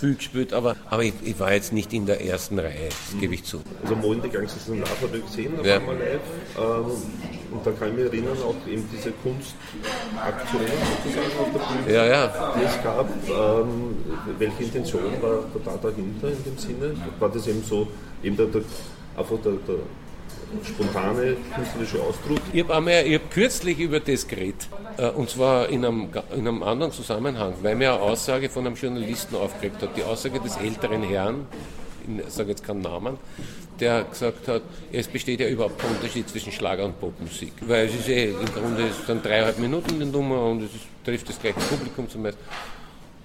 viel 0.00 0.14
gespielt, 0.16 0.52
aber, 0.52 0.74
aber 0.90 1.04
ich, 1.04 1.12
ich 1.22 1.38
war 1.38 1.52
jetzt 1.52 1.72
nicht 1.72 1.92
in 1.92 2.06
der 2.06 2.24
ersten 2.24 2.58
Reihe, 2.58 2.88
das 2.88 3.20
gebe 3.20 3.34
ich 3.34 3.44
zu. 3.44 3.60
Also 3.82 3.94
Mo 3.94 4.12
in 4.14 4.22
die 4.22 4.28
Gangsters 4.30 4.66
Live 4.68 5.00
habe 5.02 5.18
ich 5.18 5.26
gesehen, 5.26 5.52
da 5.56 5.62
Ja. 5.68 5.74
waren 5.86 5.98
wir 5.98 6.04
live. 6.04 6.20
Ähm, 6.58 6.92
und 7.52 7.66
da 7.66 7.70
kann 7.72 7.88
ich 7.90 7.94
mich 7.96 8.04
erinnern, 8.06 8.36
auch 8.42 8.54
eben 8.68 8.88
diese 8.90 9.12
Kunstaktion 9.12 10.62
sozusagen 10.62 11.38
auf 11.38 11.48
der 11.52 11.82
Bühne, 11.82 11.94
Ja, 11.94 12.06
ja. 12.06 12.54
die 12.58 12.64
es 12.64 12.82
gab. 12.82 13.08
Ähm, 13.28 13.96
welche 14.38 14.62
Intention 14.64 15.02
war 15.20 15.44
da 15.64 15.76
dahinter 15.76 16.28
in 16.28 16.44
dem 16.44 16.58
Sinne? 16.58 16.94
War 17.20 17.28
das 17.28 17.46
eben 17.46 17.62
so, 17.62 17.86
eben 18.24 18.36
der, 18.36 18.46
der, 18.46 18.62
einfach 19.16 19.36
der, 19.44 19.52
der 19.68 19.76
spontane 20.64 21.36
künstlerische 21.54 22.02
Ausdruck? 22.02 22.38
Ich 22.52 22.68
habe 22.68 22.92
hab 22.92 23.30
kürzlich 23.30 23.78
über 23.78 24.00
das 24.00 24.26
geredet, 24.26 24.68
äh, 24.96 25.08
und 25.10 25.30
zwar 25.30 25.68
in 25.68 25.84
einem, 25.84 26.08
in 26.34 26.48
einem 26.48 26.62
anderen 26.62 26.92
Zusammenhang, 26.92 27.54
weil 27.62 27.74
mir 27.74 27.94
eine 27.94 28.02
Aussage 28.02 28.48
von 28.48 28.66
einem 28.66 28.76
Journalisten 28.76 29.36
aufgeregt 29.36 29.82
hat, 29.82 29.96
die 29.96 30.02
Aussage 30.02 30.40
des 30.40 30.56
älteren 30.56 31.02
Herrn, 31.02 31.46
ich 32.06 32.32
sage 32.32 32.50
jetzt 32.50 32.64
keinen 32.64 32.82
Namen, 32.82 33.18
der 33.80 34.04
gesagt 34.04 34.48
hat, 34.48 34.62
es 34.92 35.08
besteht 35.08 35.40
ja 35.40 35.48
überhaupt 35.48 35.78
kein 35.78 35.90
Unterschied 35.90 36.28
zwischen 36.28 36.52
Schlager 36.52 36.84
und 36.84 37.00
Popmusik, 37.00 37.52
weil 37.66 37.86
es 37.86 37.94
ist 37.94 38.08
eh, 38.08 38.30
im 38.30 38.46
Grunde 38.46 38.88
es 38.88 39.06
sind 39.06 39.24
dreieinhalb 39.24 39.58
Minuten 39.58 39.98
die 39.98 40.06
Nummer 40.06 40.46
und 40.46 40.62
es 40.62 40.74
ist, 40.74 40.84
trifft 41.04 41.28
das 41.28 41.40
gleiche 41.40 41.58
Publikum 41.60 42.08
zumeist. 42.08 42.38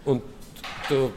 Und 0.05 0.22
da 0.89 1.10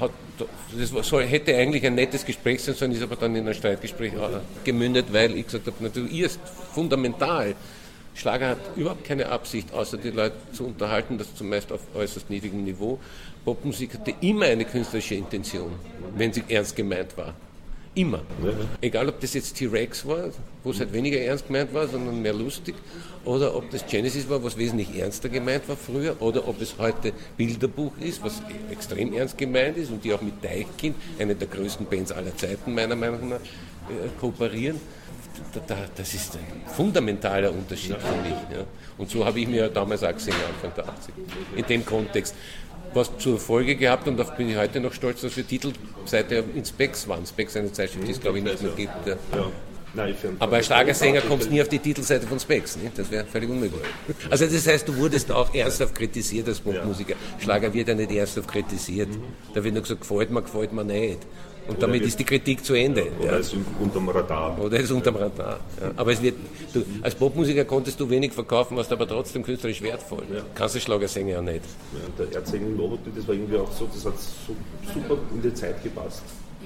hat, 0.00 0.10
da- 0.38 0.46
das 0.78 1.12
war, 1.12 1.22
hätte 1.22 1.54
eigentlich 1.56 1.84
ein 1.86 1.94
nettes 1.94 2.24
Gespräch 2.24 2.62
sein 2.62 2.74
sollen, 2.74 2.92
ist 2.92 3.02
aber 3.02 3.16
dann 3.16 3.34
in 3.36 3.46
ein 3.46 3.54
Streitgespräch 3.54 4.12
äh, 4.14 4.16
gemündet, 4.64 5.06
weil 5.12 5.34
ich 5.36 5.46
gesagt 5.46 5.66
habe, 5.66 5.82
natürlich, 5.82 6.12
ihr 6.12 6.26
ist 6.26 6.40
fundamental. 6.72 7.54
Schlager 8.14 8.48
hat 8.48 8.58
überhaupt 8.76 9.04
keine 9.04 9.28
Absicht, 9.28 9.72
außer 9.72 9.96
die 9.96 10.10
Leute 10.10 10.34
zu 10.52 10.66
unterhalten, 10.66 11.18
das 11.18 11.34
zumeist 11.36 11.70
auf 11.70 11.80
äußerst 11.94 12.28
niedrigem 12.30 12.64
Niveau. 12.64 12.98
Popmusik 13.44 13.94
hatte 13.94 14.12
immer 14.20 14.46
eine 14.46 14.64
künstlerische 14.64 15.14
Intention, 15.14 15.72
wenn 16.16 16.32
sie 16.32 16.42
ernst 16.48 16.74
gemeint 16.74 17.16
war. 17.16 17.34
Immer. 17.94 18.20
Egal, 18.80 19.08
ob 19.08 19.20
das 19.20 19.34
jetzt 19.34 19.56
T-Rex 19.56 20.06
war, 20.06 20.30
wo 20.62 20.70
es 20.70 20.78
halt 20.78 20.92
weniger 20.92 21.18
ernst 21.18 21.46
gemeint 21.46 21.72
war, 21.74 21.88
sondern 21.88 22.22
mehr 22.22 22.32
lustig, 22.32 22.74
oder 23.24 23.54
ob 23.54 23.70
das 23.70 23.86
Genesis 23.86 24.28
war, 24.28 24.42
was 24.42 24.56
wesentlich 24.56 24.96
ernster 24.96 25.28
gemeint 25.28 25.68
war 25.68 25.76
früher, 25.76 26.16
oder 26.20 26.46
ob 26.48 26.60
es 26.62 26.78
heute 26.78 27.12
Bilderbuch 27.36 27.92
ist, 28.00 28.22
was 28.22 28.40
extrem 28.70 29.12
ernst 29.12 29.36
gemeint 29.36 29.76
ist 29.76 29.90
und 29.90 30.04
die 30.04 30.14
auch 30.14 30.22
mit 30.22 30.42
Deichkind, 30.42 30.96
eine 31.18 31.34
der 31.34 31.48
größten 31.48 31.86
Bands 31.86 32.12
aller 32.12 32.36
Zeiten 32.36 32.74
meiner 32.74 32.96
Meinung 32.96 33.30
nach, 33.30 33.36
äh, 33.36 34.08
kooperieren. 34.20 34.80
Da, 35.52 35.60
da, 35.66 35.76
das 35.94 36.14
ist 36.14 36.36
ein 36.36 36.70
fundamentaler 36.74 37.50
Unterschied 37.52 37.96
für 37.96 38.22
mich. 38.22 38.32
Ja. 38.52 38.64
Und 38.96 39.08
so 39.08 39.24
habe 39.24 39.40
ich 39.40 39.46
mir 39.46 39.68
damals 39.68 40.02
auch 40.02 40.12
gesehen, 40.12 40.34
Anfang 40.48 40.72
der 40.76 40.88
80 40.92 41.14
in 41.56 41.64
dem 41.64 41.86
Kontext 41.86 42.34
was 42.94 43.16
zur 43.18 43.38
Folge 43.38 43.76
gehabt 43.76 44.08
und 44.08 44.16
darauf 44.18 44.36
bin 44.36 44.48
ich 44.48 44.56
heute 44.56 44.80
noch 44.80 44.92
stolz, 44.92 45.20
dass 45.20 45.36
wir 45.36 45.46
Titelseite 45.46 46.44
in 46.54 46.64
Specs 46.64 47.08
waren. 47.08 47.26
Specs 47.26 47.56
eine 47.56 47.72
Zeitschrift, 47.72 48.06
die 48.06 48.12
es 48.12 48.20
glaube 48.20 48.38
ich 48.38 48.44
nicht 48.44 48.62
mehr 48.62 48.72
gibt. 48.72 49.06
Ja. 49.06 49.16
Nein, 49.94 50.14
Aber 50.38 50.56
als 50.56 50.66
Schlagersänger 50.66 51.22
kommst 51.22 51.46
du 51.46 51.50
nie 51.50 51.62
auf 51.62 51.68
die 51.68 51.78
Titelseite 51.78 52.26
von 52.26 52.38
Specs, 52.38 52.76
nicht? 52.76 52.98
das 52.98 53.10
wäre 53.10 53.24
völlig 53.24 53.48
unmöglich. 53.48 53.80
Also 54.28 54.46
das 54.46 54.66
heißt, 54.66 54.86
du 54.86 54.94
wurdest 54.96 55.32
auch 55.32 55.54
ernsthaft 55.54 55.94
kritisiert 55.94 56.46
als 56.46 56.60
Popmusiker. 56.60 57.14
Schlager 57.38 57.72
wird 57.72 57.88
ja 57.88 57.94
nicht 57.94 58.12
ernsthaft 58.12 58.48
kritisiert. 58.48 59.08
Da 59.54 59.64
wird 59.64 59.72
nur 59.72 59.82
gesagt, 59.82 60.02
gefällt 60.02 60.30
mir, 60.30 60.42
gefällt 60.42 60.72
mir 60.72 60.84
nicht. 60.84 61.20
Und 61.68 61.82
damit 61.82 62.02
ist 62.02 62.18
die 62.18 62.24
Kritik 62.24 62.64
zu 62.64 62.74
Ende. 62.74 63.06
Oder 63.20 63.32
Ja. 63.32 63.36
ist 63.38 63.54
unterm 63.80 64.08
Radar. 64.08 64.58
Oder 64.60 64.80
ist 64.80 64.90
unterm 64.90 65.16
Radar. 65.16 65.60
Ja. 65.80 65.90
Aber 65.96 66.12
es 66.12 66.22
wird, 66.22 66.34
du, 66.72 66.82
als 67.02 67.14
Popmusiker 67.14 67.64
konntest 67.64 68.00
du 68.00 68.08
wenig 68.08 68.32
verkaufen, 68.32 68.76
warst 68.76 68.90
aber 68.90 69.06
trotzdem 69.06 69.42
künstlerisch 69.42 69.82
wertvoll. 69.82 70.22
Kannst 70.54 70.74
du 70.76 70.80
Schlagersänger 70.80 71.32
ja 71.34 71.42
nicht. 71.42 71.60
Ja, 71.92 72.24
der 72.24 72.34
Erzengel 72.36 72.70
Nobody, 72.70 73.10
das 73.14 73.28
war 73.28 73.34
irgendwie 73.34 73.56
auch 73.58 73.70
so, 73.70 73.86
das 73.92 74.04
hat 74.06 74.14
so 74.18 74.54
super 74.94 75.18
in 75.34 75.42
die 75.42 75.52
Zeit 75.52 75.82
gepasst, 75.82 76.22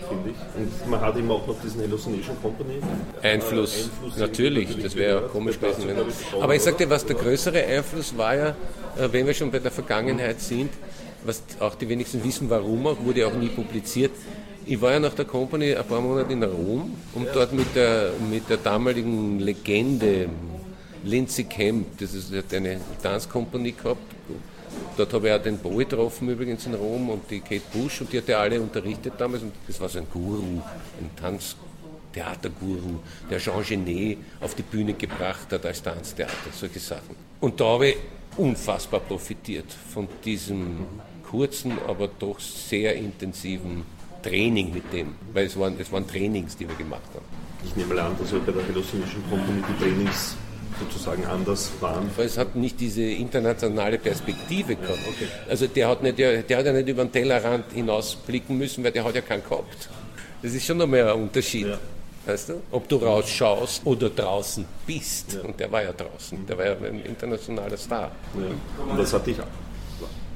finde 0.08 0.30
ich. 0.30 0.36
Und 0.84 0.90
man 0.90 1.00
hat 1.00 1.16
eben 1.16 1.30
auch 1.30 1.46
noch 1.46 1.60
diesen 1.60 1.80
Hallucination 1.82 2.36
Company. 2.40 2.74
Einfluss, 3.22 3.74
äh, 3.76 3.82
Einfluss 4.04 4.16
natürlich, 4.18 4.82
das 4.82 4.94
wäre 4.94 5.22
ja 5.22 5.28
komisch 5.28 5.58
gewesen. 5.58 5.82
Wenn, 5.86 5.96
aber 6.40 6.54
ich 6.54 6.60
auch- 6.60 6.64
sag 6.64 6.78
dir, 6.78 6.88
was 6.88 7.04
der 7.04 7.16
größere 7.16 7.60
Einfluss 7.64 8.16
war 8.16 8.36
ja, 8.36 8.48
äh, 8.96 9.08
wenn 9.10 9.26
wir 9.26 9.34
schon 9.34 9.50
bei 9.50 9.58
der 9.58 9.72
Vergangenheit 9.72 10.40
sind, 10.40 10.70
was 11.24 11.42
auch 11.60 11.74
die 11.76 11.88
wenigsten 11.88 12.22
wissen, 12.24 12.50
warum 12.50 12.84
auch, 12.86 12.96
wurde 13.04 13.26
auch 13.26 13.34
nie 13.34 13.48
publiziert. 13.48 14.10
Ich 14.64 14.80
war 14.80 14.92
ja 14.92 15.00
nach 15.00 15.14
der 15.14 15.24
Company 15.24 15.74
ein 15.74 15.84
paar 15.84 16.00
Monate 16.00 16.32
in 16.32 16.42
Rom, 16.42 16.94
um 17.14 17.26
dort 17.34 17.52
mit 17.52 17.74
der, 17.74 18.12
mit 18.30 18.48
der 18.48 18.58
damaligen 18.58 19.40
Legende 19.40 20.28
Lindsay 21.04 21.44
Kemp, 21.44 21.98
das 21.98 22.14
ist, 22.14 22.32
hat 22.32 22.54
eine 22.54 22.80
Tanzkompanie 23.02 23.72
gehabt, 23.72 24.12
Dort 24.96 25.12
habe 25.12 25.28
ich 25.28 25.34
auch 25.34 25.42
den 25.42 25.58
Bowie 25.58 25.84
getroffen 25.84 26.28
übrigens 26.28 26.66
in 26.66 26.74
Rom 26.74 27.10
und 27.10 27.30
die 27.30 27.40
Kate 27.40 27.62
Bush 27.72 28.00
und 28.02 28.12
die 28.12 28.18
hat 28.18 28.28
ja 28.28 28.38
alle 28.38 28.60
unterrichtet 28.60 29.14
damals 29.18 29.42
und 29.42 29.52
das 29.66 29.80
war 29.80 29.88
so 29.88 29.98
ein 29.98 30.06
Guru, 30.12 30.42
ein 30.42 31.10
Tanztheaterguru, 31.16 33.00
der 33.30 33.38
Jean 33.38 33.64
Genet 33.64 34.18
auf 34.40 34.54
die 34.54 34.62
Bühne 34.62 34.94
gebracht 34.94 35.50
hat 35.50 35.64
als 35.64 35.82
Tanztheater, 35.82 36.32
solche 36.52 36.78
Sachen. 36.78 37.16
Und 37.40 37.60
da 37.60 37.64
habe 37.64 37.88
ich 37.88 37.96
unfassbar 38.36 39.00
profitiert 39.00 39.72
von 39.92 40.08
diesem 40.24 40.86
kurzen, 41.28 41.78
aber 41.86 42.08
doch 42.08 42.38
sehr 42.38 42.94
intensiven 42.94 43.84
Training 44.22 44.72
mit 44.72 44.92
dem, 44.92 45.14
weil 45.32 45.46
es 45.46 45.58
waren, 45.58 45.76
es 45.78 45.90
waren 45.92 46.06
Trainings, 46.06 46.56
die 46.56 46.68
wir 46.68 46.76
gemacht 46.76 47.02
haben. 47.14 47.24
Ich 47.64 47.76
nehme 47.76 47.94
mal 47.94 48.00
an, 48.00 48.16
dass 48.18 48.32
wir 48.32 48.40
bei 48.40 48.52
der 48.52 48.62
Hallucination 48.66 49.22
Company 49.30 49.62
die 49.68 49.84
Trainings 49.84 50.36
sozusagen 50.80 51.24
anders 51.26 51.70
waren. 51.80 52.10
weil 52.16 52.26
es 52.26 52.38
hat 52.38 52.56
nicht 52.56 52.80
diese 52.80 53.02
internationale 53.02 53.98
Perspektive 53.98 54.74
gehabt. 54.74 54.98
Also 55.48 55.66
der 55.66 55.88
hat, 55.88 56.02
nicht, 56.02 56.18
der, 56.18 56.42
der 56.42 56.58
hat 56.58 56.66
ja 56.66 56.72
nicht 56.72 56.88
über 56.88 57.04
den 57.04 57.12
Tellerrand 57.12 57.66
hinausblicken 57.72 58.56
müssen, 58.56 58.82
weil 58.82 58.92
der 58.92 59.04
hat 59.04 59.14
ja 59.14 59.20
keinen 59.20 59.44
gehabt. 59.44 59.88
Das 60.42 60.52
ist 60.52 60.66
schon 60.66 60.78
nochmal 60.78 61.08
ein 61.08 61.22
Unterschied. 61.22 61.68
Ja. 61.68 61.78
Weißt 62.24 62.50
du? 62.50 62.62
Ob 62.70 62.88
du 62.88 62.96
rausschaust 62.96 63.84
oder 63.84 64.08
draußen 64.08 64.64
bist. 64.86 65.38
Und 65.42 65.58
der 65.58 65.70
war 65.70 65.82
ja 65.82 65.92
draußen. 65.92 66.46
Der 66.46 66.56
war 66.56 66.66
ja 66.66 66.76
ein 66.76 67.04
internationaler 67.04 67.76
Star. 67.76 68.12
Ja. 68.34 68.90
Und 68.92 68.98
das 68.98 69.12
hat 69.12 69.26
dich 69.26 69.38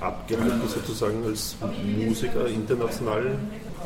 abgehalten, 0.01 0.69
sozusagen 0.69 1.25
als 1.25 1.57
Musiker 1.97 2.47
international, 2.47 3.39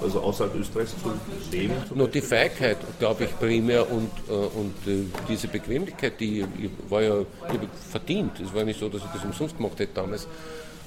also 0.02 0.21
außerhalb 0.21 0.55
Österreichs 0.57 0.95
zu 1.02 1.12
leben? 1.50 1.75
Nur 1.95 2.09
die 2.09 2.21
Feigheit, 2.21 2.79
glaube 2.99 3.25
ich, 3.25 3.38
primär 3.38 3.90
und, 3.90 4.11
äh, 4.29 4.33
und 4.33 4.75
äh, 4.87 5.05
diese 5.29 5.49
Bequemlichkeit, 5.49 6.21
die 6.21 6.40
ich 6.40 6.71
war 6.88 7.02
ja 7.02 7.21
ich 7.21 7.90
verdient. 7.90 8.40
Es 8.40 8.52
war 8.55 8.64
nicht 8.64 8.81
so, 8.81 8.88
dass 8.88 9.02
ich 9.02 9.11
das 9.11 9.25
umsonst 9.25 9.57
gemacht 9.57 9.79
hätte 9.79 9.95
damals. 9.95 10.26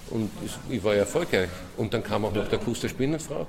Und 0.09 0.29
ich 0.69 0.83
war 0.83 0.93
ja 0.93 0.99
erfolgreich. 0.99 1.49
Und 1.77 1.93
dann 1.93 2.03
kam 2.03 2.25
auch 2.25 2.33
noch 2.33 2.47
der 2.47 2.59
Kuss 2.59 2.81
der 2.81 2.89
Spinnenfrau. 2.89 3.47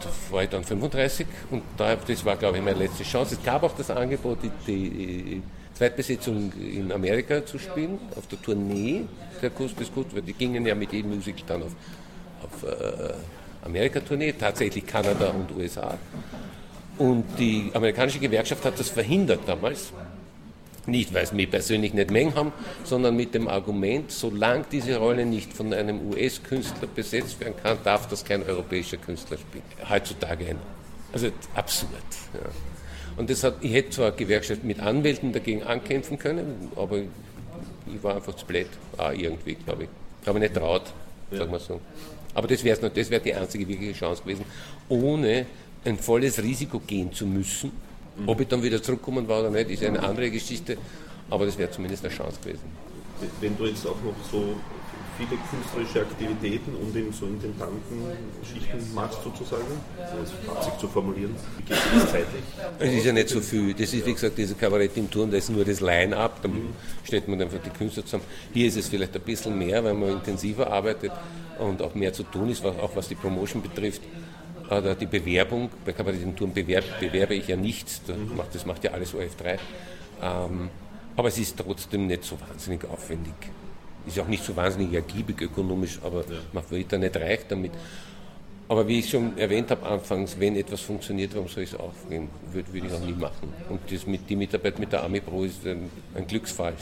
Da 0.00 0.34
war 0.34 0.42
ich 0.42 0.50
dann 0.50 0.64
35 0.64 1.26
und 1.50 1.62
da, 1.76 1.96
das 1.96 2.24
war, 2.24 2.36
glaube 2.36 2.58
ich, 2.58 2.62
meine 2.62 2.78
letzte 2.78 3.04
Chance. 3.04 3.36
Es 3.36 3.42
gab 3.42 3.62
auch 3.62 3.74
das 3.74 3.90
Angebot, 3.90 4.38
die, 4.42 4.50
die 4.66 5.42
Zweitbesetzung 5.74 6.52
in 6.52 6.92
Amerika 6.92 7.44
zu 7.44 7.58
spielen, 7.58 7.98
auf 8.16 8.26
der 8.26 8.40
Tournee 8.40 9.04
der 9.40 9.50
Kuss 9.50 9.74
des 9.74 9.92
Kuss, 9.92 10.06
weil 10.12 10.22
die 10.22 10.32
gingen 10.32 10.64
ja 10.66 10.74
mit 10.74 10.92
jedem 10.92 11.14
Musical 11.14 11.44
dann 11.46 11.62
auf, 11.62 11.72
auf 12.42 12.62
äh, 12.62 13.14
Amerika-Tournee, 13.64 14.32
tatsächlich 14.32 14.86
Kanada 14.86 15.30
und 15.30 15.56
USA. 15.56 15.98
Und 16.98 17.24
die 17.38 17.70
amerikanische 17.74 18.18
Gewerkschaft 18.18 18.64
hat 18.64 18.78
das 18.78 18.90
verhindert 18.90 19.40
damals. 19.46 19.92
Nicht, 20.84 21.14
weil 21.14 21.24
sie 21.26 21.36
mich 21.36 21.48
persönlich 21.48 21.94
nicht 21.94 22.10
mengen 22.10 22.34
haben, 22.34 22.52
sondern 22.82 23.14
mit 23.14 23.34
dem 23.34 23.46
Argument, 23.46 24.10
solange 24.10 24.64
diese 24.70 24.96
Rolle 24.96 25.24
nicht 25.24 25.52
von 25.52 25.72
einem 25.72 26.10
US-Künstler 26.10 26.88
besetzt 26.92 27.38
werden 27.38 27.54
kann, 27.62 27.78
darf 27.84 28.08
das 28.08 28.24
kein 28.24 28.42
europäischer 28.42 28.96
Künstler 28.96 29.38
spielen. 29.38 29.62
Heutzutage 29.88 30.46
ein. 30.46 30.58
Also 31.12 31.28
absurd. 31.54 31.92
Ja. 32.34 32.50
Und 33.16 33.30
das 33.30 33.44
hat, 33.44 33.56
ich 33.60 33.72
hätte 33.72 33.90
zwar 33.90 34.12
Gewerkschaft 34.12 34.64
mit 34.64 34.80
Anwälten 34.80 35.32
dagegen 35.32 35.62
ankämpfen 35.62 36.18
können, 36.18 36.70
aber 36.76 36.98
ich 36.98 38.02
war 38.02 38.16
einfach 38.16 38.34
zu 38.34 38.46
blöd, 38.46 38.68
auch 38.96 39.12
irgendwie, 39.12 39.54
glaube 39.54 39.84
ich. 39.84 39.88
Habe 40.26 40.38
nicht 40.38 40.54
traut, 40.54 40.92
sagen 41.30 41.52
wir 41.52 41.58
so. 41.58 41.80
Aber 42.34 42.48
das 42.48 42.64
wäre 42.64 42.90
das 42.90 43.10
wär 43.10 43.20
die 43.20 43.34
einzige 43.34 43.68
wirkliche 43.68 43.92
Chance 43.92 44.22
gewesen, 44.22 44.44
ohne 44.88 45.46
ein 45.84 45.98
volles 45.98 46.42
Risiko 46.42 46.78
gehen 46.78 47.12
zu 47.12 47.26
müssen. 47.26 47.72
Ob 48.26 48.40
ich 48.40 48.48
dann 48.48 48.62
wieder 48.62 48.82
zurückkommen 48.82 49.26
war 49.26 49.40
oder 49.40 49.50
nicht, 49.50 49.70
ist 49.70 49.82
eine 49.82 50.02
andere 50.02 50.30
Geschichte, 50.30 50.76
aber 51.30 51.46
das 51.46 51.56
wäre 51.58 51.70
zumindest 51.70 52.04
eine 52.04 52.14
Chance 52.14 52.38
gewesen. 52.42 52.64
Wenn 53.40 53.56
du 53.56 53.66
jetzt 53.66 53.86
auch 53.86 53.96
noch 54.02 54.14
so 54.30 54.56
viele 55.16 55.40
künstlerische 55.50 56.00
Aktivitäten 56.00 56.74
und 56.76 56.94
in 56.96 57.12
so 57.12 57.26
intendanten 57.26 58.02
Schichten 58.42 58.94
machst 58.94 59.22
sozusagen, 59.22 59.80
also 59.98 60.54
hat 60.54 60.64
sich 60.64 60.76
zu 60.78 60.88
formulieren, 60.88 61.34
wie 61.58 61.62
geht 61.64 61.76
das 61.94 62.10
zeitlich? 62.10 62.42
Es 62.78 62.92
ist 62.92 63.06
ja 63.06 63.12
nicht 63.12 63.28
so 63.28 63.40
viel. 63.40 63.74
Das 63.74 63.92
ist, 63.92 64.06
wie 64.06 64.12
gesagt, 64.12 64.38
dieser 64.38 64.54
Kabarett 64.54 64.96
im 64.96 65.10
Turm, 65.10 65.30
da 65.30 65.36
ist 65.36 65.50
nur 65.50 65.64
das 65.64 65.80
Line-up, 65.80 66.42
da 66.42 66.48
stellt 67.04 67.28
man 67.28 67.40
einfach 67.40 67.58
die 67.64 67.70
Künstler 67.70 68.04
zusammen. 68.04 68.24
Hier 68.52 68.68
ist 68.68 68.76
es 68.76 68.88
vielleicht 68.88 69.14
ein 69.14 69.22
bisschen 69.22 69.58
mehr, 69.58 69.82
weil 69.84 69.94
man 69.94 70.10
intensiver 70.10 70.70
arbeitet 70.70 71.12
und 71.58 71.82
auch 71.82 71.94
mehr 71.94 72.12
zu 72.12 72.22
tun 72.24 72.50
ist, 72.50 72.64
auch 72.64 72.94
was 72.94 73.08
die 73.08 73.14
Promotion 73.14 73.62
betrifft. 73.62 74.02
Oder 74.70 74.94
die 74.94 75.06
Bewerbung, 75.06 75.70
bei 75.84 75.92
Kabarett 75.92 76.22
im 76.22 76.34
Turm 76.34 76.52
bewerbe, 76.54 76.86
bewerbe 76.98 77.34
ich 77.34 77.48
ja 77.48 77.56
nichts, 77.56 78.00
das 78.06 78.16
macht, 78.34 78.54
das 78.54 78.64
macht 78.64 78.84
ja 78.84 78.92
alles 78.92 79.14
OF3. 79.14 79.58
Ähm, 80.22 80.70
aber 81.14 81.28
es 81.28 81.38
ist 81.38 81.58
trotzdem 81.58 82.06
nicht 82.06 82.24
so 82.24 82.40
wahnsinnig 82.40 82.84
aufwendig. 82.88 83.34
Ist 84.06 84.18
auch 84.18 84.28
nicht 84.28 84.44
so 84.44 84.54
wahnsinnig 84.56 84.92
ergiebig 84.92 85.40
ökonomisch, 85.42 85.98
aber 86.02 86.24
man 86.52 86.64
wird 86.70 86.92
da 86.92 86.98
nicht 86.98 87.16
reich 87.16 87.40
damit. 87.48 87.72
Aber 88.68 88.86
wie 88.88 89.00
ich 89.00 89.10
schon 89.10 89.36
erwähnt 89.36 89.70
habe 89.70 89.84
anfangs, 89.86 90.38
wenn 90.38 90.56
etwas 90.56 90.80
funktioniert, 90.80 91.34
warum 91.34 91.48
soll 91.48 91.64
ich 91.64 91.72
es 91.72 91.78
aufgeben? 91.78 92.28
Würde, 92.52 92.72
würde 92.72 92.86
ich 92.86 92.92
auch 92.92 93.04
nie 93.04 93.12
machen. 93.12 93.52
Und 93.68 93.80
das 93.90 94.06
mit, 94.06 94.28
die 94.30 94.36
Mitarbeit 94.36 94.78
mit 94.78 94.92
der 94.92 95.02
Army 95.02 95.20
Pro 95.20 95.44
ist 95.44 95.66
ein, 95.66 95.90
ein 96.14 96.26
Glücksfall. 96.26 96.74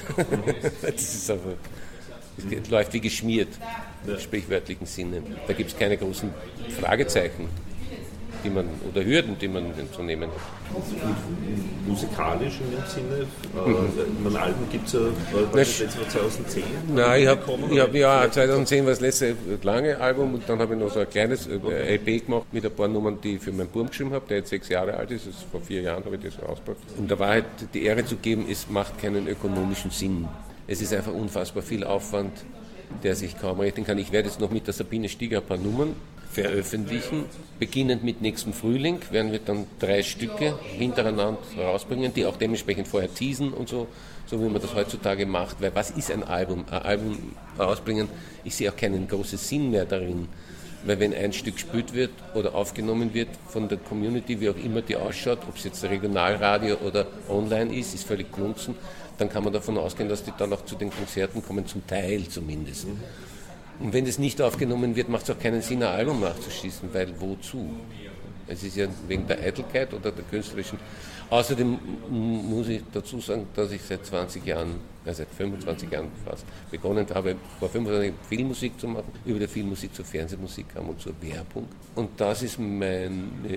das 0.83 0.95
ist 1.03 1.31
aber, 1.31 1.55
es 2.51 2.71
läuft 2.71 2.93
wie 2.93 3.01
geschmiert, 3.01 3.49
im 4.07 4.19
sprichwörtlichen 4.19 4.87
Sinne. 4.87 5.23
Da 5.47 5.53
gibt 5.53 5.71
es 5.71 5.79
keine 5.79 5.97
großen 5.97 6.31
Fragezeichen 6.81 7.49
die 8.45 8.51
man, 8.51 8.67
oder 8.91 9.05
Hürden, 9.05 9.39
die 9.39 9.49
man 9.49 9.73
zu 9.95 10.03
nehmen 10.03 10.31
hat. 10.31 10.39
Musikalisch 11.87 12.61
in 12.61 12.71
dem 12.71 12.87
Sinne, 12.87 13.23
äh, 13.23 14.23
mein 14.23 14.37
Alben 14.37 14.69
gibt 14.71 14.87
es 14.87 14.93
ja, 14.93 15.01
das 15.01 15.49
Na, 15.53 15.59
letzte 15.59 15.99
Mal 15.99 16.09
2010? 16.09 16.63
Nein, 16.95 17.23
ich 17.23 17.29
habe 17.29 17.81
hab, 17.81 17.95
ja 17.95 18.31
2010 18.31 18.85
war 18.85 18.91
das 18.91 19.01
letzte 19.01 19.37
lange 19.63 19.99
Album 19.99 20.35
und 20.35 20.49
dann 20.49 20.59
habe 20.59 20.75
ich 20.75 20.81
noch 20.81 20.91
so 20.91 21.01
ein 21.01 21.11
kleines 21.11 21.47
äh, 21.47 21.95
LP 21.97 22.27
gemacht 22.27 22.47
mit 22.53 22.65
ein 22.65 22.73
paar 22.73 22.89
Nummern, 22.89 23.19
die 23.23 23.37
ich 23.37 23.43
für 23.43 23.53
meinen 23.53 23.69
Buben 23.69 23.89
geschrieben 23.89 24.13
habe, 24.13 24.27
der 24.29 24.39
jetzt 24.39 24.51
sechs 24.51 24.69
Jahre 24.69 24.95
alt 24.95 25.11
ist. 25.11 25.27
Ist 25.27 25.45
vor 25.51 25.61
vier 25.61 25.83
Jahren 25.83 26.05
habe 26.05 26.17
ich 26.17 26.23
das 26.23 26.35
rausgebracht. 26.43 26.79
Um 26.97 27.09
der 27.09 27.19
Wahrheit 27.19 27.45
die 27.75 27.85
Ehre 27.85 28.05
zu 28.05 28.17
geben, 28.17 28.47
es 28.51 28.69
macht 28.69 28.99
keinen 29.01 29.27
ökonomischen 29.27 29.91
Sinn. 29.91 30.29
Es 30.67 30.81
ist 30.81 30.93
einfach 30.93 31.13
unfassbar 31.13 31.63
viel 31.63 31.85
Aufwand, 31.85 32.33
der 33.03 33.17
sich 33.17 33.39
kaum 33.39 33.61
rechnen 33.61 33.85
kann. 33.85 33.99
Ich 33.99 34.13
werde 34.13 34.29
jetzt 34.29 34.41
noch 34.41 34.51
mit 34.51 34.67
der 34.67 34.75
Sabine 34.75 35.09
Stieger 35.09 35.39
ein 35.39 35.45
paar 35.45 35.57
Nummern 35.57 35.95
veröffentlichen. 36.31 37.25
Beginnend 37.59 38.05
mit 38.05 38.23
nächsten 38.23 38.53
Frühling 38.53 39.01
werden 39.11 39.33
wir 39.33 39.41
dann 39.41 39.67
drei 39.79 40.03
Stücke 40.03 40.59
hintereinander 40.63 41.39
rausbringen, 41.59 42.15
die 42.15 42.25
auch 42.25 42.37
dementsprechend 42.37 42.89
vorher 42.89 43.13
teasen 43.13 43.53
und 43.53 43.69
so, 43.69 43.89
so 44.27 44.41
wie 44.41 44.49
man 44.49 44.63
das 44.63 44.75
heutzutage 44.75 45.27
macht. 45.27 45.61
Weil 45.61 45.75
was 45.75 45.91
ist 45.91 46.11
ein 46.11 46.23
Album? 46.23 46.65
Ein 46.71 46.83
Album 46.83 47.19
rausbringen, 47.59 48.09
ich 48.45 48.55
sehe 48.55 48.71
auch 48.71 48.77
keinen 48.77 49.09
großen 49.09 49.39
Sinn 49.39 49.71
mehr 49.71 49.85
darin. 49.85 50.29
Weil 50.85 50.99
wenn 50.99 51.13
ein 51.13 51.33
Stück 51.33 51.57
gespielt 51.57 51.93
wird 51.93 52.13
oder 52.35 52.55
aufgenommen 52.55 53.13
wird 53.13 53.29
von 53.49 53.69
der 53.69 53.77
Community, 53.77 54.41
wie 54.41 54.49
auch 54.49 54.57
immer 54.57 54.81
die 54.81 54.97
ausschaut, 54.97 55.41
ob 55.47 55.57
es 55.57 55.65
jetzt 55.65 55.85
Regionalradio 55.85 56.77
oder 56.77 57.07
online 57.29 57.77
ist, 57.77 57.95
ist 57.95 58.07
völlig 58.07 58.33
klunzen, 58.33 58.75
dann 59.19 59.29
kann 59.29 59.45
man 59.45 59.53
davon 59.53 59.77
ausgehen, 59.77 60.09
dass 60.09 60.25
die 60.25 60.33
dann 60.39 60.51
auch 60.55 60.65
zu 60.65 60.77
den 60.77 60.91
Konzerten 60.91 61.43
kommen, 61.43 61.67
zum 61.67 61.87
Teil 61.87 62.27
zumindest. 62.29 62.87
Und 63.81 63.95
wenn 63.95 64.05
das 64.05 64.19
nicht 64.19 64.41
aufgenommen 64.43 64.95
wird, 64.95 65.09
macht 65.09 65.25
es 65.25 65.31
auch 65.31 65.39
keinen 65.39 65.63
Sinn, 65.63 65.83
ein 65.83 65.89
Album 65.89 66.21
nachzuschießen, 66.21 66.93
weil 66.93 67.09
wozu? 67.19 67.71
Es 68.47 68.63
ist 68.63 68.77
ja 68.77 68.87
wegen 69.07 69.27
der 69.27 69.41
Eitelkeit 69.41 69.95
oder 69.95 70.11
der 70.11 70.25
künstlerischen. 70.25 70.79
Außerdem 71.31 71.79
muss 72.11 72.69
ich 72.69 72.83
dazu 72.93 73.21
sagen, 73.21 73.47
dass 73.55 73.71
ich 73.71 73.81
seit 73.81 74.05
20 74.05 74.45
Jahren, 74.45 74.81
ja, 75.07 75.15
seit 75.15 75.29
25 75.29 75.91
Jahren 75.91 76.09
fast, 76.25 76.45
begonnen 76.71 77.07
habe, 77.15 77.37
vor 77.61 77.69
25 77.69 78.11
Jahren 78.11 78.19
Filmmusik 78.29 78.81
zu 78.81 78.89
machen, 78.89 79.13
über 79.25 79.39
der 79.39 79.49
Filmmusik 79.49 79.95
zur 79.95 80.05
Fernsehmusik 80.05 80.75
kam 80.75 80.89
und 80.89 81.01
zur 81.01 81.15
Werbung. 81.23 81.69
Und 81.95 82.11
das 82.21 82.43
ist 82.43 82.59
meine 82.59 83.13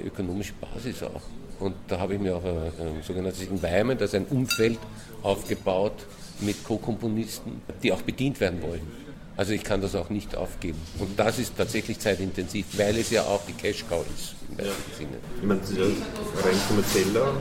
ökonomische 0.06 0.54
Basis 0.54 1.02
auch. 1.02 1.24
Und 1.60 1.74
da 1.88 2.00
habe 2.00 2.14
ich 2.14 2.20
mir 2.20 2.36
auch 2.36 2.44
ein, 2.44 2.98
ein 2.98 3.02
sogenanntes 3.02 3.48
Environment, 3.48 4.00
also 4.02 4.18
ein 4.18 4.26
Umfeld 4.26 4.78
aufgebaut 5.24 6.06
mit 6.42 6.64
Co-Komponisten, 6.64 7.62
die 7.82 7.92
auch 7.92 8.02
bedient 8.04 8.40
werden 8.40 8.62
wollen. 8.62 9.03
Also 9.36 9.54
ich 9.54 9.64
kann 9.64 9.82
das 9.82 9.96
auch 9.96 10.10
nicht 10.10 10.36
aufgeben. 10.36 10.80
Und 11.00 11.20
das 11.20 11.40
ist 11.40 11.58
tatsächlich 11.58 12.00
zeitintensiv, 12.00 12.66
weil 12.78 12.98
es 12.98 13.10
ja 13.10 13.24
auch 13.24 13.42
die 13.48 13.54
Cash-Cow 13.54 14.06
ist 14.16 14.36
im 14.50 14.58
weitesten 14.60 14.92
Sinne. 14.98 15.18
Ich 15.38 15.44
meine, 15.44 15.60
das 15.60 15.70
ist 15.72 15.78
ja 15.78 15.86
rein 15.86 16.56
kommerzieller 16.68 17.34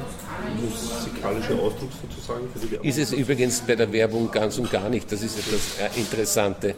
musikalischer 0.60 1.62
Ausdruck 1.62 1.90
sozusagen 2.00 2.48
für 2.52 2.58
die 2.60 2.70
Werbung. 2.72 2.88
Ist 2.88 2.98
es 2.98 3.12
übrigens 3.12 3.60
bei 3.60 3.76
der 3.76 3.92
Werbung 3.92 4.30
ganz 4.30 4.58
und 4.58 4.70
gar 4.70 4.88
nicht. 4.88 5.10
Das 5.12 5.22
ist 5.22 5.36
ja 5.36 5.42
das 5.52 5.96
Interessante. 5.96 6.74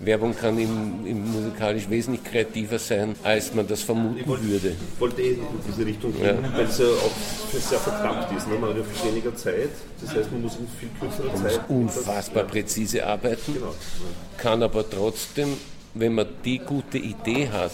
Werbung 0.00 0.34
kann 0.36 0.56
im, 0.58 1.04
im 1.04 1.32
musikalisch 1.32 1.90
wesentlich 1.90 2.22
kreativer 2.22 2.78
sein, 2.78 3.16
als 3.24 3.52
man 3.52 3.66
das 3.66 3.82
vermuten 3.82 4.24
würde. 4.26 4.68
Ich 4.94 5.00
wollte 5.00 5.22
eh 5.22 5.30
in 5.32 5.38
diese 5.68 5.84
Richtung 5.84 6.12
gehen, 6.12 6.38
weil 6.54 6.66
es 6.66 6.78
ja 6.78 6.86
auch 6.86 7.58
sehr 7.58 7.78
verknappt 7.80 8.36
ist. 8.36 8.46
Ne? 8.48 8.58
Man 8.58 8.70
hat 8.70 8.76
ja 8.76 8.84
viel 8.84 9.10
weniger 9.10 9.34
Zeit, 9.34 9.70
das 10.00 10.14
heißt, 10.14 10.30
man 10.30 10.42
muss 10.42 10.56
in 10.56 10.68
viel 10.78 10.88
kürzerer 11.00 11.34
Zeit. 11.34 11.60
Unfassbar 11.68 12.44
präzise 12.44 13.04
arbeiten, 13.04 13.54
Genau. 13.54 13.74
kann 14.36 14.62
aber 14.62 14.88
trotzdem, 14.88 15.48
wenn 15.94 16.14
man 16.14 16.26
die 16.44 16.58
gute 16.58 16.98
Idee 16.98 17.48
hat, 17.48 17.72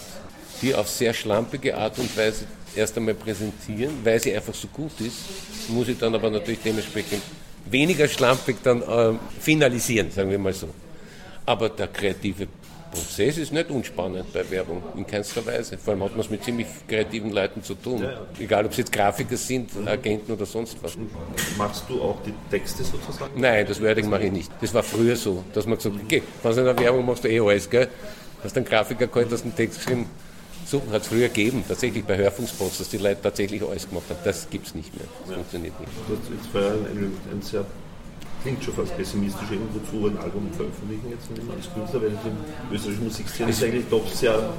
die 0.63 0.73
auf 0.73 0.89
sehr 0.89 1.13
schlampige 1.13 1.77
Art 1.77 1.99
und 1.99 2.17
Weise 2.17 2.45
erst 2.75 2.97
einmal 2.97 3.13
präsentieren, 3.13 3.91
weil 4.03 4.19
sie 4.19 4.33
einfach 4.35 4.53
so 4.55 4.67
gut 4.69 4.99
ist, 4.99 5.69
muss 5.69 5.87
ich 5.89 5.97
dann 5.99 6.15
aber 6.15 6.31
natürlich 6.31 6.61
dementsprechend 6.65 7.21
weniger 7.69 8.07
schlampig 8.07 8.57
dann 8.63 8.81
ähm, 8.89 9.19
finalisieren, 9.39 10.09
sagen 10.09 10.31
wir 10.31 10.39
mal 10.39 10.53
so. 10.53 10.69
Aber 11.45 11.69
der 11.69 11.87
kreative 11.87 12.47
Prozess 12.91 13.37
ist 13.37 13.51
nicht 13.51 13.69
unspannend 13.69 14.31
bei 14.31 14.49
Werbung, 14.49 14.81
in 14.95 15.05
keinster 15.05 15.45
Weise. 15.45 15.77
Vor 15.77 15.93
allem 15.93 16.03
hat 16.03 16.11
man 16.11 16.21
es 16.21 16.29
mit 16.29 16.43
ziemlich 16.43 16.67
kreativen 16.87 17.31
Leuten 17.31 17.61
zu 17.61 17.75
tun. 17.75 18.03
Egal, 18.39 18.65
ob 18.65 18.71
es 18.71 18.77
jetzt 18.77 18.91
Grafiker 18.91 19.35
sind, 19.37 19.71
Agenten 19.85 20.31
oder 20.31 20.45
sonst 20.45 20.77
was. 20.81 20.97
Machst 21.57 21.83
du 21.89 22.01
auch 22.01 22.17
die 22.25 22.33
Texte 22.49 22.83
sozusagen? 22.83 23.39
Nein, 23.39 23.65
das 23.67 23.81
Wording 23.81 24.09
mache 24.09 24.23
ich 24.23 24.31
nicht. 24.31 24.51
Das 24.61 24.73
war 24.73 24.83
früher 24.83 25.15
so, 25.15 25.43
dass 25.53 25.65
man 25.65 25.77
gesagt 25.77 25.95
hat, 25.95 26.03
okay, 26.03 26.23
wenn 26.41 26.51
du 26.53 26.59
in 26.59 26.65
der 26.65 26.79
Werbung 26.79 27.05
machst 27.05 27.23
du 27.23 27.27
eh 27.27 27.39
alles, 27.39 27.69
gell? 27.69 27.89
Hast 28.43 28.55
einen 28.55 28.65
Grafiker 28.65 29.07
geholt, 29.07 29.27
hast 29.31 29.43
einen 29.43 29.55
Text 29.55 29.79
geschrieben. 29.79 30.09
So 30.65 30.81
hat 30.91 31.01
es 31.03 31.07
früher 31.09 31.27
gegeben, 31.27 31.63
tatsächlich 31.67 32.03
bei 32.05 32.17
Hörfunkspots, 32.17 32.79
dass 32.79 32.89
die 32.89 32.97
Leute 32.97 33.21
tatsächlich 33.21 33.61
alles 33.61 33.87
gemacht 33.87 34.05
haben. 34.09 34.19
Das 34.23 34.49
gibt 34.49 34.65
es 34.67 34.73
nicht 34.73 34.95
mehr. 34.95 35.05
Das 35.25 35.35
funktioniert 35.35 35.79
nicht. 35.79 35.91
Du 36.07 36.17
hast 36.17 36.31
jetzt 36.31 36.47
vorher 36.51 36.71
ein, 36.71 37.11
ein 37.31 37.41
sehr, 37.41 37.65
klingt 38.45 38.63
schon 38.63 38.75
fast 38.75 38.95
pessimistisch 38.95 39.49
irgendwo 39.49 39.79
zu, 39.89 40.05
ein 40.05 40.17
Album 40.19 40.47
veröffentlichen 40.55 41.09
jetzt 41.09 41.31
nicht 41.31 41.43
mehr 41.43 41.55
als 41.55 41.73
Künstler, 41.73 42.01
weil 42.01 42.11
die 42.11 42.75
österreichische 42.75 43.03
Musikszene 43.03 43.49
ist 43.49 43.63
eigentlich 43.63 43.85
doch 43.89 44.07
sehr 44.07 44.53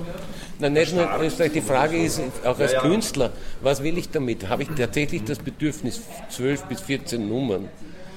Nein, 0.59 0.73
nicht 0.73 0.93
nur 0.93 1.05
in 1.05 1.21
Österreich. 1.21 1.53
Die 1.53 1.61
Frage 1.61 1.97
ist, 2.03 2.21
auch 2.45 2.59
als 2.59 2.75
Künstler, 2.79 3.31
was 3.61 3.83
will 3.83 3.97
ich 3.97 4.09
damit? 4.11 4.49
Habe 4.49 4.65
ich 4.65 4.71
tatsächlich 4.71 5.23
das 5.23 5.39
Bedürfnis, 5.39 6.01
12 6.31 6.65
bis 6.65 6.81
14 6.81 7.29
Nummern, 7.29 7.69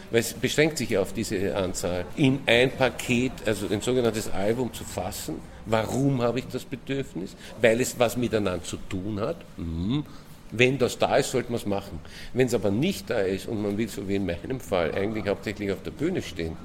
weil 0.10 0.22
es 0.22 0.34
beschränkt 0.34 0.80
sich 0.80 0.90
ja 0.90 1.02
auf 1.02 1.14
diese 1.14 1.56
Anzahl, 1.56 2.06
in 2.16 2.40
ein 2.48 2.72
Paket, 2.72 3.34
also 3.46 3.68
ein 3.70 3.82
sogenanntes 3.82 4.32
Album 4.32 4.74
zu 4.74 4.84
fassen? 4.84 5.36
Warum 5.68 6.24
habe 6.24 6.40
ich 6.40 6.48
das 6.48 6.66
Bedürfnis? 6.66 7.36
Weil 7.62 7.80
es 7.80 8.00
was 8.00 8.18
miteinander 8.18 8.64
zu 8.64 8.78
tun 8.90 9.20
hat. 9.20 9.38
Mhm. 9.58 10.04
Wenn 10.52 10.78
das 10.78 10.98
da 10.98 11.18
ist, 11.18 11.32
sollte 11.32 11.52
man 11.52 11.60
es 11.60 11.66
machen. 11.66 12.00
Wenn 12.34 12.48
es 12.48 12.54
aber 12.54 12.72
nicht 12.72 13.10
da 13.10 13.20
ist 13.20 13.48
und 13.48 13.62
man 13.62 13.78
will, 13.78 13.88
so 13.88 14.08
wie 14.08 14.16
in 14.16 14.26
meinem 14.26 14.60
Fall, 14.60 14.94
eigentlich 14.94 15.28
hauptsächlich 15.28 15.72
auf 15.72 15.84
der 15.84 15.92
Bühne 15.92 16.22
stehen, 16.22 16.58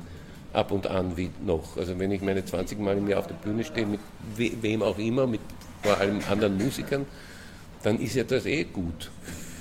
ab 0.55 0.71
und 0.71 0.87
an 0.87 1.17
wie 1.17 1.31
noch. 1.45 1.77
Also 1.77 1.99
wenn 1.99 2.11
ich 2.11 2.23
meine 2.23 2.45
20 2.45 2.79
Mal 2.79 2.97
im 2.97 3.09
Jahr 3.09 3.21
auf 3.21 3.27
der 3.27 3.35
Bühne 3.35 3.65
stehe, 3.65 3.87
mit 3.87 4.01
we 4.37 4.51
wem 4.63 4.83
auch 4.83 4.99
immer, 4.99 5.27
mit 5.27 5.41
vor 5.83 5.99
allem 5.99 6.21
anderen 6.31 6.57
Musikern, 6.57 7.05
dann 7.83 8.01
ist 8.01 8.15
ja 8.15 8.25
das 8.25 8.47
eh 8.47 8.65
gut 8.65 9.11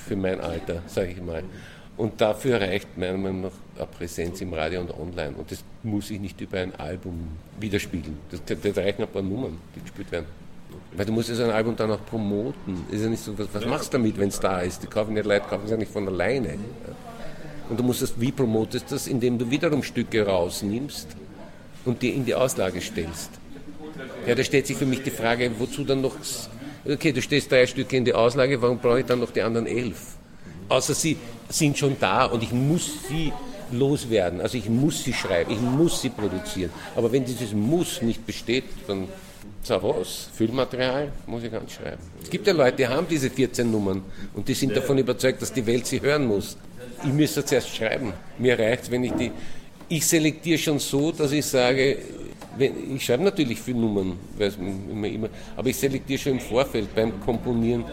für 0.07 0.15
mein 0.15 0.39
Alter, 0.39 0.81
sage 0.88 1.12
ich 1.12 1.21
mal. 1.21 1.43
Und 1.95 2.21
dafür 2.21 2.59
reicht 2.59 2.97
meiner 2.97 3.17
Meinung 3.17 3.41
nach 3.41 3.51
eine 3.77 3.86
Präsenz 3.88 4.41
im 4.41 4.53
Radio 4.53 4.81
und 4.81 4.91
online. 4.91 5.36
Und 5.38 5.51
das 5.51 5.63
muss 5.83 6.09
ich 6.09 6.19
nicht 6.19 6.39
über 6.41 6.57
ein 6.59 6.73
Album 6.75 7.27
widerspiegeln. 7.59 8.17
Das, 8.31 8.41
das 8.45 8.77
reichen 8.77 9.03
ein 9.03 9.07
paar 9.09 9.21
Nummern, 9.21 9.59
die 9.75 9.81
gespielt 9.81 10.12
werden. 10.12 10.25
Weil 10.95 11.05
du 11.05 11.12
musst 11.12 11.29
ja 11.29 11.36
so 11.36 11.43
ein 11.43 11.51
Album 11.51 11.75
dann 11.75 11.91
auch 11.91 12.05
promoten. 12.05 12.86
Ist 12.91 13.01
ja 13.01 13.09
nicht 13.09 13.23
so, 13.23 13.38
was, 13.38 13.47
was 13.51 13.65
machst 13.65 13.93
du 13.93 13.97
damit, 13.97 14.17
wenn 14.17 14.29
es 14.29 14.39
da 14.39 14.62
ist? 14.62 14.83
Die 14.83 14.88
kaufen 14.88 15.13
nicht 15.13 15.25
Leute, 15.25 15.45
kaufen 15.49 15.65
es 15.65 15.71
ja 15.71 15.77
nicht 15.77 15.91
von 15.91 16.07
alleine. 16.07 16.49
Ja. 16.49 16.55
Und 17.69 17.79
du 17.79 17.83
musst 17.83 18.01
das, 18.01 18.19
wie 18.19 18.31
promotest 18.31 18.91
das? 18.91 19.07
Indem 19.07 19.38
du 19.38 19.49
wiederum 19.49 19.83
Stücke 19.83 20.25
rausnimmst 20.25 21.07
und 21.86 22.01
die 22.01 22.09
in 22.09 22.25
die 22.25 22.36
Auslage 22.36 22.81
stellst. 22.81 23.31
Ja, 24.27 24.36
da 24.36 24.43
stellt 24.43 24.67
sich 24.67 24.77
für 24.77 24.86
mich 24.86 25.03
die 25.03 25.12
Frage, 25.12 25.51
wozu 25.57 25.83
dann 25.83 26.01
noch, 26.01 26.15
okay, 26.86 27.12
du 27.12 27.21
stellst 27.21 27.51
drei 27.51 27.65
Stücke 27.65 27.97
in 27.97 28.05
die 28.05 28.13
Auslage, 28.13 28.62
warum 28.62 28.79
brauche 28.79 28.99
ich 28.99 29.05
dann 29.05 29.19
noch 29.19 29.31
die 29.31 29.41
anderen 29.41 29.67
elf? 29.67 30.15
Außer 30.69 30.93
sie 30.93 31.17
sind 31.49 31.77
schon 31.77 31.97
da 31.99 32.25
und 32.25 32.41
ich 32.43 32.51
muss 32.51 33.07
sie 33.07 33.33
loswerden. 33.71 34.41
Also 34.41 34.57
ich 34.57 34.69
muss 34.69 35.03
sie 35.03 35.13
schreiben, 35.13 35.51
ich 35.51 35.59
muss 35.59 36.01
sie 36.01 36.09
produzieren. 36.09 36.71
Aber 36.95 37.12
wenn 37.12 37.25
dieses 37.25 37.53
Muss 37.53 38.01
nicht 38.01 38.25
besteht, 38.25 38.65
dann 38.88 39.07
Was, 39.67 40.29
Füllmaterial, 40.34 41.12
muss 41.25 41.43
ich 41.43 41.51
ganz 41.51 41.71
schreiben. 41.73 42.01
Es 42.21 42.29
gibt 42.29 42.45
ja 42.45 42.53
Leute, 42.53 42.77
die 42.77 42.88
haben 42.88 43.08
diese 43.10 43.29
14 43.29 43.69
Nummern 43.69 44.01
und 44.34 44.47
die 44.47 44.53
sind 44.53 44.75
davon 44.75 44.97
überzeugt, 44.97 45.41
dass 45.41 45.53
die 45.53 45.65
Welt 45.65 45.86
sie 45.86 46.01
hören 46.01 46.25
muss. 46.25 46.58
Ich 47.03 47.13
müsste 47.13 47.45
zuerst 47.45 47.73
schreiben. 47.75 48.13
Mir 48.38 48.60
reicht 48.60 48.91
wenn 48.91 49.03
ich 49.06 49.13
die. 49.13 49.32
Ich 49.88 50.06
selektiere 50.06 50.58
schon 50.58 50.79
so, 50.79 51.12
dass 51.12 51.32
ich 51.32 51.45
sage, 51.45 51.97
wenn, 52.58 52.95
ich 52.95 53.06
schreibe 53.06 53.23
natürlich 53.23 53.60
viele 53.60 53.79
Nummern, 53.79 54.17
immer, 54.89 55.08
immer, 55.08 55.29
aber 55.56 55.69
ich 55.69 55.77
selektiere 55.77 56.19
schon 56.19 56.34
im 56.34 56.39
Vorfeld 56.39 56.93
beim 56.93 57.19
Komponieren. 57.21 57.86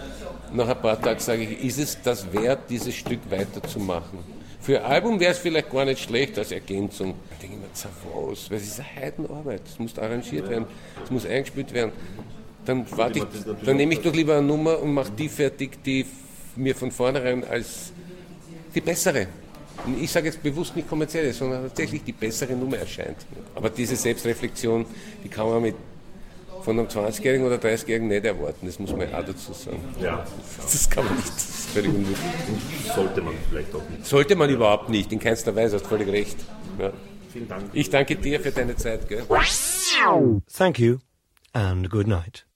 Nach 0.53 0.69
ein 0.69 0.81
paar 0.81 1.01
Tagen 1.01 1.21
sage 1.21 1.43
ich, 1.43 1.65
ist 1.65 1.79
es 1.79 1.99
das 2.03 2.33
wert, 2.33 2.69
dieses 2.69 2.95
Stück 2.95 3.21
weiterzumachen? 3.31 4.19
Für 4.71 4.85
ein 4.85 4.93
Album 4.93 5.19
wäre 5.19 5.33
es 5.33 5.39
vielleicht 5.39 5.69
gar 5.69 5.85
nicht 5.85 6.01
schlecht 6.01 6.39
als 6.39 6.53
Ergänzung. 6.53 7.15
Da 7.29 7.37
denke 7.43 7.57
ich 7.57 7.61
mir, 7.61 7.73
"Za 7.75 7.89
was, 8.15 8.49
weil 8.49 8.59
es 8.59 8.69
ist 8.69 8.79
eine 8.79 9.05
Heidenarbeit. 9.05 9.63
Es 9.67 9.81
muss 9.81 9.99
arrangiert 9.99 10.49
werden, 10.49 10.67
es 11.03 11.11
muss 11.11 11.27
eingespielt 11.27 11.75
werden. 11.75 11.91
Dann, 12.65 12.87
ich, 13.13 13.25
dann 13.65 13.77
nehme 13.77 13.95
ich 13.95 14.01
doch 14.01 14.15
lieber 14.15 14.37
eine 14.37 14.47
Nummer 14.47 14.79
und 14.79 14.95
mache 14.95 15.11
die 15.11 15.29
fertig, 15.29 15.83
die 15.83 16.07
mir 16.55 16.77
von 16.77 16.93
vornherein 16.93 17.43
als 17.43 17.91
die 18.73 18.81
bessere. 18.81 19.27
Und 19.87 20.01
ich 20.01 20.09
sage 20.13 20.27
jetzt 20.27 20.41
bewusst 20.41 20.77
nicht 20.77 20.89
kommerzielle, 20.89 21.33
sondern 21.33 21.65
tatsächlich 21.65 22.05
die 22.05 22.13
bessere 22.13 22.53
Nummer 22.53 22.77
erscheint. 22.79 23.17
Aber 23.57 23.71
diese 23.71 23.97
Selbstreflexion, 23.97 24.87
die 25.25 25.29
kann 25.29 25.49
man 25.49 25.63
mit 25.63 25.75
von 26.63 26.79
einem 26.79 26.87
20-Jährigen 26.89 27.45
oder 27.45 27.57
30-Jährigen 27.57 28.07
nicht 28.07 28.25
erwarten, 28.25 28.67
das 28.67 28.79
muss 28.79 28.93
man 28.93 29.13
auch 29.13 29.25
dazu 29.25 29.53
sagen. 29.53 29.81
Ja, 30.01 30.25
Das 30.63 30.89
kann 30.89 31.05
man 31.07 31.17
nicht, 31.17 31.33
unmöglich. 31.77 32.19
sollte 32.95 33.23
man 33.23 33.35
vielleicht 33.49 33.75
auch 33.75 33.89
nicht. 33.89 34.07
Sollte 34.07 34.37
man 34.37 34.51
überhaupt 34.51 34.89
nicht, 34.89 35.13
in 35.13 35.19
keinster 35.19 35.55
Weise, 35.55 35.77
hast 35.77 35.87
völlig 35.87 36.09
recht. 36.09 36.37
Ja. 36.79 36.93
Vielen 37.33 37.49
Dank. 37.49 37.71
Ich 37.73 37.91
danke 37.91 38.17
dir 38.17 38.41
für 38.41 38.51
deine 38.51 38.77
Zeit. 38.77 39.09
Gell? 39.09 39.25
Thank 40.53 40.79
you 40.79 40.99
and 41.53 41.89
good 41.89 42.07
night. 42.07 42.50